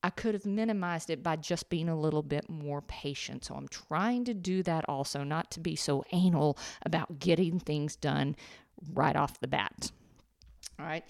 I 0.03 0.11
could 0.11 0.35
have 0.35 0.47
minimized 0.47 1.11
it 1.11 1.23
by 1.23 1.37
just 1.37 1.69
being 1.69 1.89
a 1.89 1.99
little 1.99 2.23
bit 2.23 2.49
more 2.49 2.81
patient. 2.83 3.45
So 3.45 3.55
I'm 3.55 3.69
trying 3.69 4.25
to 4.27 4.35
do 4.35 4.63
that 4.63 4.85
also, 4.89 5.25
not 5.25 5.51
to 5.53 5.61
be 5.61 5.75
so 5.75 6.05
anal 6.13 6.59
about 6.85 7.19
getting 7.19 7.59
things 7.59 7.97
done 7.97 8.37
right 8.93 9.17
off 9.17 9.41
the 9.41 9.49
bat. 9.49 9.91
All 10.79 10.87
right. 10.87 11.05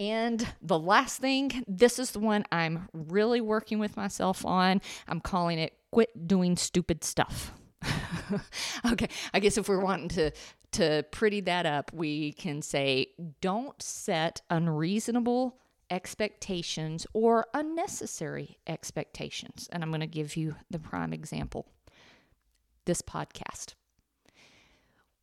And 0.00 0.46
the 0.62 0.78
last 0.78 1.20
thing, 1.20 1.64
this 1.66 1.98
is 1.98 2.12
the 2.12 2.20
one 2.20 2.44
I'm 2.52 2.88
really 2.92 3.40
working 3.40 3.78
with 3.78 3.96
myself 3.96 4.44
on. 4.44 4.80
I'm 5.08 5.20
calling 5.20 5.58
it 5.58 5.74
quit 5.90 6.28
doing 6.28 6.56
stupid 6.56 7.02
stuff. 7.02 7.52
okay, 8.92 9.08
I 9.32 9.40
guess 9.40 9.56
if 9.58 9.68
we're 9.68 9.80
wanting 9.80 10.08
to 10.10 10.32
to 10.70 11.04
pretty 11.10 11.40
that 11.42 11.64
up, 11.66 11.90
we 11.94 12.32
can 12.32 12.60
say 12.60 13.06
don't 13.40 13.80
set 13.82 14.42
unreasonable 14.50 15.56
expectations 15.90 17.06
or 17.14 17.46
unnecessary 17.54 18.58
expectations. 18.66 19.68
And 19.72 19.82
I'm 19.82 19.90
going 19.90 20.00
to 20.00 20.06
give 20.06 20.36
you 20.36 20.56
the 20.70 20.78
prime 20.78 21.12
example. 21.12 21.66
This 22.84 23.00
podcast 23.00 23.74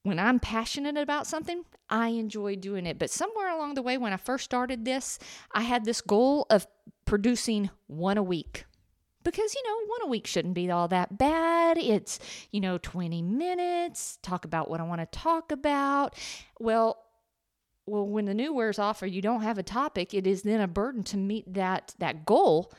when 0.06 0.20
I'm 0.20 0.39
passionate 0.39 0.98
about 0.98 1.26
something, 1.26 1.63
I 1.89 2.10
enjoy 2.10 2.58
doing 2.58 2.86
it. 2.86 3.00
But 3.00 3.10
somewhere 3.10 3.50
along 3.50 3.74
the 3.74 3.82
way, 3.82 3.98
when 3.98 4.13
I 4.13 4.18
first 4.18 4.46
started 4.46 4.86
this, 4.86 5.18
I 5.52 5.62
had 5.62 5.84
this 5.84 6.00
goal 6.00 6.46
of 6.52 6.68
producing 7.06 7.72
one 7.88 8.20
a 8.20 8.24
week. 8.24 8.65
Because, 9.24 9.56
you 9.56 9.63
know, 9.63 9.88
one 9.88 10.02
a 10.04 10.08
week 10.08 10.28
shouldn't 10.28 10.54
be 10.54 10.70
all 10.70 10.88
that 10.89 11.18
bad. 11.18 11.80
It's, 11.80 12.20
you 12.52 12.62
know, 12.62 12.78
20 12.78 13.24
minutes, 13.24 14.20
talk 14.22 14.46
about 14.46 14.70
what 14.70 14.80
I 14.80 14.84
want 14.84 15.02
to 15.02 15.08
talk 15.08 15.52
about. 15.52 16.13
Well, 16.60 17.04
well, 17.88 18.06
when 18.06 18.26
the 18.26 18.36
new 18.36 18.54
wears 18.54 18.78
off 18.78 19.02
or 19.02 19.08
you 19.08 19.24
don't 19.24 19.41
have 19.41 19.58
a 19.58 19.63
topic, 19.63 20.13
it 20.13 20.28
is 20.28 20.44
then 20.44 20.62
a 20.62 20.68
burden 20.68 21.02
to 21.06 21.18
meet 21.18 21.52
that 21.56 21.96
that 21.98 22.28
goal. 22.28 22.72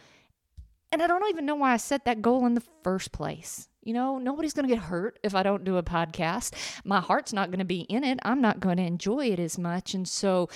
And 0.93 1.03
I 1.03 1.09
don't 1.09 1.29
even 1.29 1.45
know 1.45 1.57
why 1.57 1.73
I 1.73 1.77
set 1.77 2.05
that 2.05 2.23
goal 2.23 2.47
in 2.47 2.55
the 2.55 2.63
first 2.85 3.11
place. 3.11 3.69
You 3.87 3.95
know, 3.95 4.19
nobody's 4.19 4.53
going 4.53 4.69
to 4.69 4.75
get 4.75 4.83
hurt 4.83 5.17
if 5.23 5.37
I 5.37 5.45
don't 5.45 5.63
do 5.63 5.77
a 5.77 5.83
podcast. 5.83 6.53
My 6.85 6.99
heart's 6.99 7.33
not 7.33 7.51
going 7.51 7.61
to 7.61 7.65
be 7.65 7.83
in 7.83 8.03
it. 8.03 8.19
I'm 8.25 8.41
not 8.41 8.59
going 8.59 8.79
to 8.79 8.83
enjoy 8.83 9.27
it 9.27 9.39
as 9.39 9.59
much. 9.59 9.95
And 9.95 10.09
so 10.09 10.49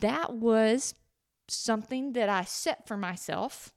that 0.00 0.34
was 0.34 0.94
something 1.48 2.12
that 2.12 2.28
I 2.28 2.44
set 2.44 2.86
for 2.86 2.98
myself 2.98 3.72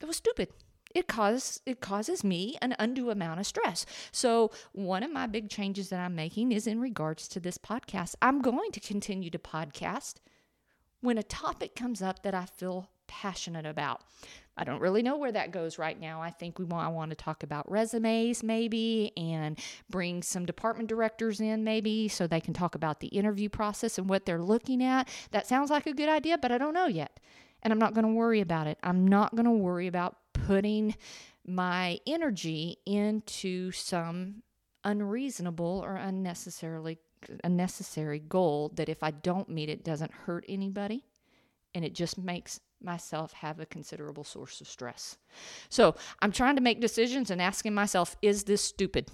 that 0.00 0.08
was 0.08 0.16
stupid. 0.16 0.48
It 0.92 1.06
causes 1.06 1.60
it 1.66 1.80
causes 1.80 2.24
me 2.24 2.56
an 2.60 2.74
undue 2.80 3.10
amount 3.10 3.38
of 3.38 3.46
stress. 3.46 3.86
So 4.10 4.50
one 4.72 5.04
of 5.04 5.12
my 5.12 5.28
big 5.28 5.48
changes 5.48 5.90
that 5.90 6.00
I'm 6.00 6.16
making 6.16 6.50
is 6.50 6.66
in 6.66 6.80
regards 6.80 7.28
to 7.28 7.38
this 7.38 7.58
podcast. 7.58 8.16
I'm 8.20 8.42
going 8.42 8.72
to 8.72 8.80
continue 8.80 9.30
to 9.30 9.38
podcast 9.38 10.14
when 11.00 11.16
a 11.16 11.22
topic 11.22 11.76
comes 11.76 12.02
up 12.02 12.24
that 12.24 12.34
I 12.34 12.46
feel 12.46 12.88
passionate 13.06 13.66
about. 13.66 14.02
I 14.56 14.64
don't 14.64 14.80
really 14.80 15.02
know 15.02 15.18
where 15.18 15.32
that 15.32 15.50
goes 15.50 15.78
right 15.78 16.00
now. 16.00 16.22
I 16.22 16.30
think 16.30 16.58
we 16.58 16.64
want 16.64 16.86
I 16.86 16.90
want 16.90 17.10
to 17.10 17.16
talk 17.16 17.42
about 17.42 17.70
resumes 17.70 18.42
maybe 18.42 19.12
and 19.16 19.58
bring 19.90 20.22
some 20.22 20.46
department 20.46 20.88
directors 20.88 21.40
in 21.40 21.62
maybe 21.62 22.08
so 22.08 22.26
they 22.26 22.40
can 22.40 22.54
talk 22.54 22.74
about 22.74 23.00
the 23.00 23.08
interview 23.08 23.50
process 23.50 23.98
and 23.98 24.08
what 24.08 24.24
they're 24.24 24.40
looking 24.42 24.82
at. 24.82 25.08
That 25.32 25.46
sounds 25.46 25.70
like 25.70 25.86
a 25.86 25.92
good 25.92 26.08
idea, 26.08 26.38
but 26.38 26.52
I 26.52 26.58
don't 26.58 26.74
know 26.74 26.86
yet. 26.86 27.20
And 27.62 27.72
I'm 27.72 27.78
not 27.78 27.94
going 27.94 28.06
to 28.06 28.12
worry 28.12 28.40
about 28.40 28.66
it. 28.66 28.78
I'm 28.82 29.06
not 29.06 29.34
going 29.34 29.46
to 29.46 29.50
worry 29.50 29.88
about 29.88 30.16
putting 30.32 30.94
my 31.46 31.98
energy 32.06 32.78
into 32.86 33.72
some 33.72 34.42
unreasonable 34.84 35.82
or 35.84 35.96
unnecessarily 35.96 36.98
unnecessary 37.44 38.20
goal 38.20 38.70
that 38.74 38.88
if 38.88 39.02
I 39.02 39.10
don't 39.10 39.48
meet 39.48 39.68
it 39.68 39.84
doesn't 39.84 40.12
hurt 40.12 40.44
anybody 40.48 41.04
and 41.74 41.84
it 41.84 41.94
just 41.94 42.18
makes 42.18 42.60
myself 42.82 43.32
have 43.32 43.60
a 43.60 43.66
considerable 43.66 44.24
source 44.24 44.60
of 44.60 44.68
stress. 44.68 45.16
So 45.68 45.96
I'm 46.20 46.32
trying 46.32 46.56
to 46.56 46.62
make 46.62 46.80
decisions 46.80 47.30
and 47.30 47.40
asking 47.40 47.74
myself, 47.74 48.16
is 48.22 48.44
this 48.44 48.62
stupid? 48.62 49.10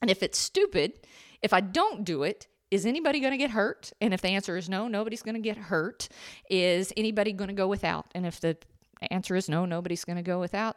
And 0.00 0.10
if 0.10 0.22
it's 0.22 0.38
stupid, 0.38 1.06
if 1.42 1.52
I 1.52 1.60
don't 1.60 2.04
do 2.04 2.22
it, 2.22 2.46
is 2.70 2.84
anybody 2.84 3.20
going 3.20 3.32
to 3.32 3.38
get 3.38 3.50
hurt? 3.50 3.92
And 4.00 4.12
if 4.12 4.20
the 4.20 4.28
answer 4.28 4.56
is 4.56 4.68
no, 4.68 4.88
nobody's 4.88 5.22
going 5.22 5.36
to 5.36 5.40
get 5.40 5.56
hurt. 5.56 6.08
Is 6.50 6.92
anybody 6.96 7.32
going 7.32 7.48
to 7.48 7.54
go 7.54 7.68
without? 7.68 8.06
And 8.14 8.26
if 8.26 8.40
the 8.40 8.56
answer 9.10 9.36
is 9.36 9.48
no, 9.48 9.66
nobody's 9.66 10.04
going 10.04 10.16
to 10.16 10.22
go 10.22 10.40
without, 10.40 10.76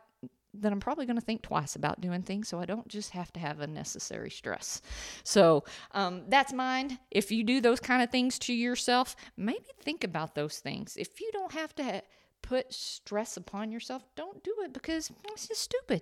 then 0.54 0.72
I'm 0.72 0.80
probably 0.80 1.06
going 1.06 1.20
to 1.20 1.26
think 1.26 1.42
twice 1.42 1.76
about 1.76 2.02
doing 2.02 2.22
things 2.24 2.48
so 2.48 2.60
I 2.60 2.66
don't 2.66 2.88
just 2.88 3.12
have 3.12 3.32
to 3.34 3.40
have 3.40 3.60
unnecessary 3.60 4.32
stress. 4.32 4.82
So 5.24 5.64
um, 5.92 6.24
that's 6.28 6.54
mine. 6.54 7.00
If 7.12 7.32
you 7.32 7.44
do 7.44 7.62
those 7.62 7.80
kind 7.80 8.02
of 8.02 8.10
things 8.10 8.40
to 8.40 8.54
yourself, 8.54 9.16
maybe 9.38 9.66
think 9.82 10.04
about 10.04 10.36
those 10.36 10.58
things. 10.58 10.98
If 10.98 11.22
you 11.22 11.30
don't 11.32 11.54
have 11.54 11.76
to 11.76 11.84
ha- 11.84 12.02
put 12.42 12.74
stress 12.74 13.38
upon 13.38 13.72
yourself, 13.72 14.04
don't 14.16 14.44
do 14.44 14.56
it 14.64 14.74
because 14.74 15.12
it's 15.32 15.48
just 15.48 15.62
stupid. 15.62 16.02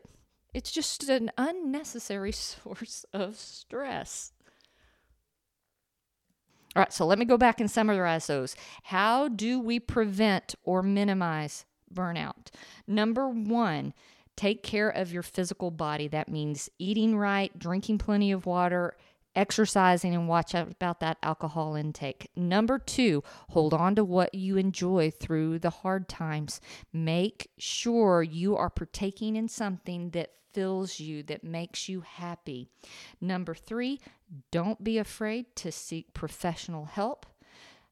It's 0.54 0.72
just 0.72 1.08
an 1.10 1.32
unnecessary 1.38 2.32
source 2.34 3.06
of 3.14 3.36
stress. 3.36 4.32
All 6.76 6.82
right, 6.82 6.94
so 6.94 7.06
let 7.06 7.18
me 7.18 7.26
go 7.26 7.38
back 7.38 7.60
and 7.60 7.72
summarize 7.72 8.28
those. 8.28 8.56
How 8.84 9.30
do 9.30 9.60
we 9.60 9.80
prevent 9.80 10.54
or 10.64 10.84
minimize 10.84 11.66
burnout? 11.92 12.52
Number 12.88 13.28
one, 13.28 13.94
Take 14.38 14.63
care 14.63 14.89
of 14.89 15.12
your 15.12 15.23
physical 15.23 15.71
body. 15.71 16.08
That 16.08 16.30
means 16.30 16.69
eating 16.80 17.17
right, 17.17 17.58
drinking 17.58 17.97
plenty 17.97 18.32
of 18.32 18.45
water, 18.45 18.95
exercising, 19.36 20.13
and 20.13 20.30
watch 20.30 20.56
out 20.56 20.71
about 20.71 21.00
that 21.00 21.17
alcohol 21.21 21.76
intake. 21.76 22.30
Number 22.36 22.80
two, 22.80 23.23
hold 23.50 23.73
on 23.73 23.95
to 23.95 24.06
what 24.06 24.34
you 24.34 24.56
enjoy 24.58 25.12
through 25.12 25.60
the 25.60 25.71
hard 25.71 26.08
times. 26.08 26.62
Make 26.93 27.50
sure 27.58 28.23
you 28.23 28.56
are 28.56 28.69
partaking 28.69 29.36
in 29.36 29.50
something 29.50 30.12
that 30.12 30.32
fills 30.54 31.00
you, 31.00 31.23
that 31.23 31.43
makes 31.43 31.89
you 31.89 32.02
happy. 32.02 32.69
Number 33.19 33.54
three, 33.54 34.00
don't 34.52 34.84
be 34.84 34.97
afraid 34.97 35.56
to 35.58 35.71
seek 35.71 36.13
professional 36.13 36.86
help. 36.86 37.26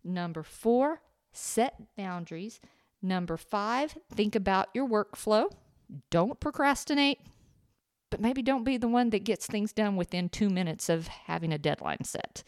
Number 0.04 0.44
four, 0.44 1.02
set 1.32 1.96
boundaries. 1.98 2.60
Number 3.02 3.38
five, 3.38 3.98
think 4.12 4.36
about 4.36 4.70
your 4.74 4.88
workflow. 4.88 5.52
Don't 6.10 6.40
procrastinate, 6.40 7.20
but 8.10 8.22
maybe 8.22 8.42
don't 8.42 8.64
be 8.64 8.78
the 8.78 8.88
one 8.88 9.10
that 9.12 9.24
gets 9.24 9.46
things 9.46 9.74
done 9.74 9.96
within 9.96 10.30
two 10.30 10.50
minutes 10.50 10.90
of 10.90 11.08
having 11.08 11.52
a 11.52 11.58
deadline 11.58 12.04
set. 12.04 12.44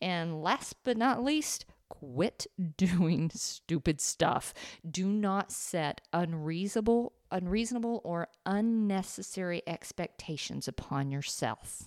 And 0.00 0.42
last 0.42 0.76
but 0.84 0.96
not 0.96 1.24
least, 1.24 1.64
quit 1.88 2.46
doing 2.76 3.30
stupid 3.34 4.00
stuff. 4.00 4.52
Do 4.88 5.06
not 5.08 5.50
set 5.52 6.00
unreasonable, 6.12 7.12
unreasonable 7.30 8.00
or 8.04 8.28
unnecessary 8.44 9.62
expectations 9.66 10.68
upon 10.68 11.10
yourself. 11.10 11.84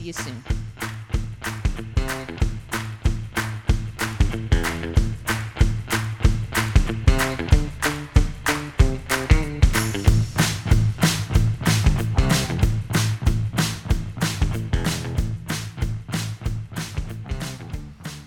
You 0.07 0.13
soon. 0.13 0.66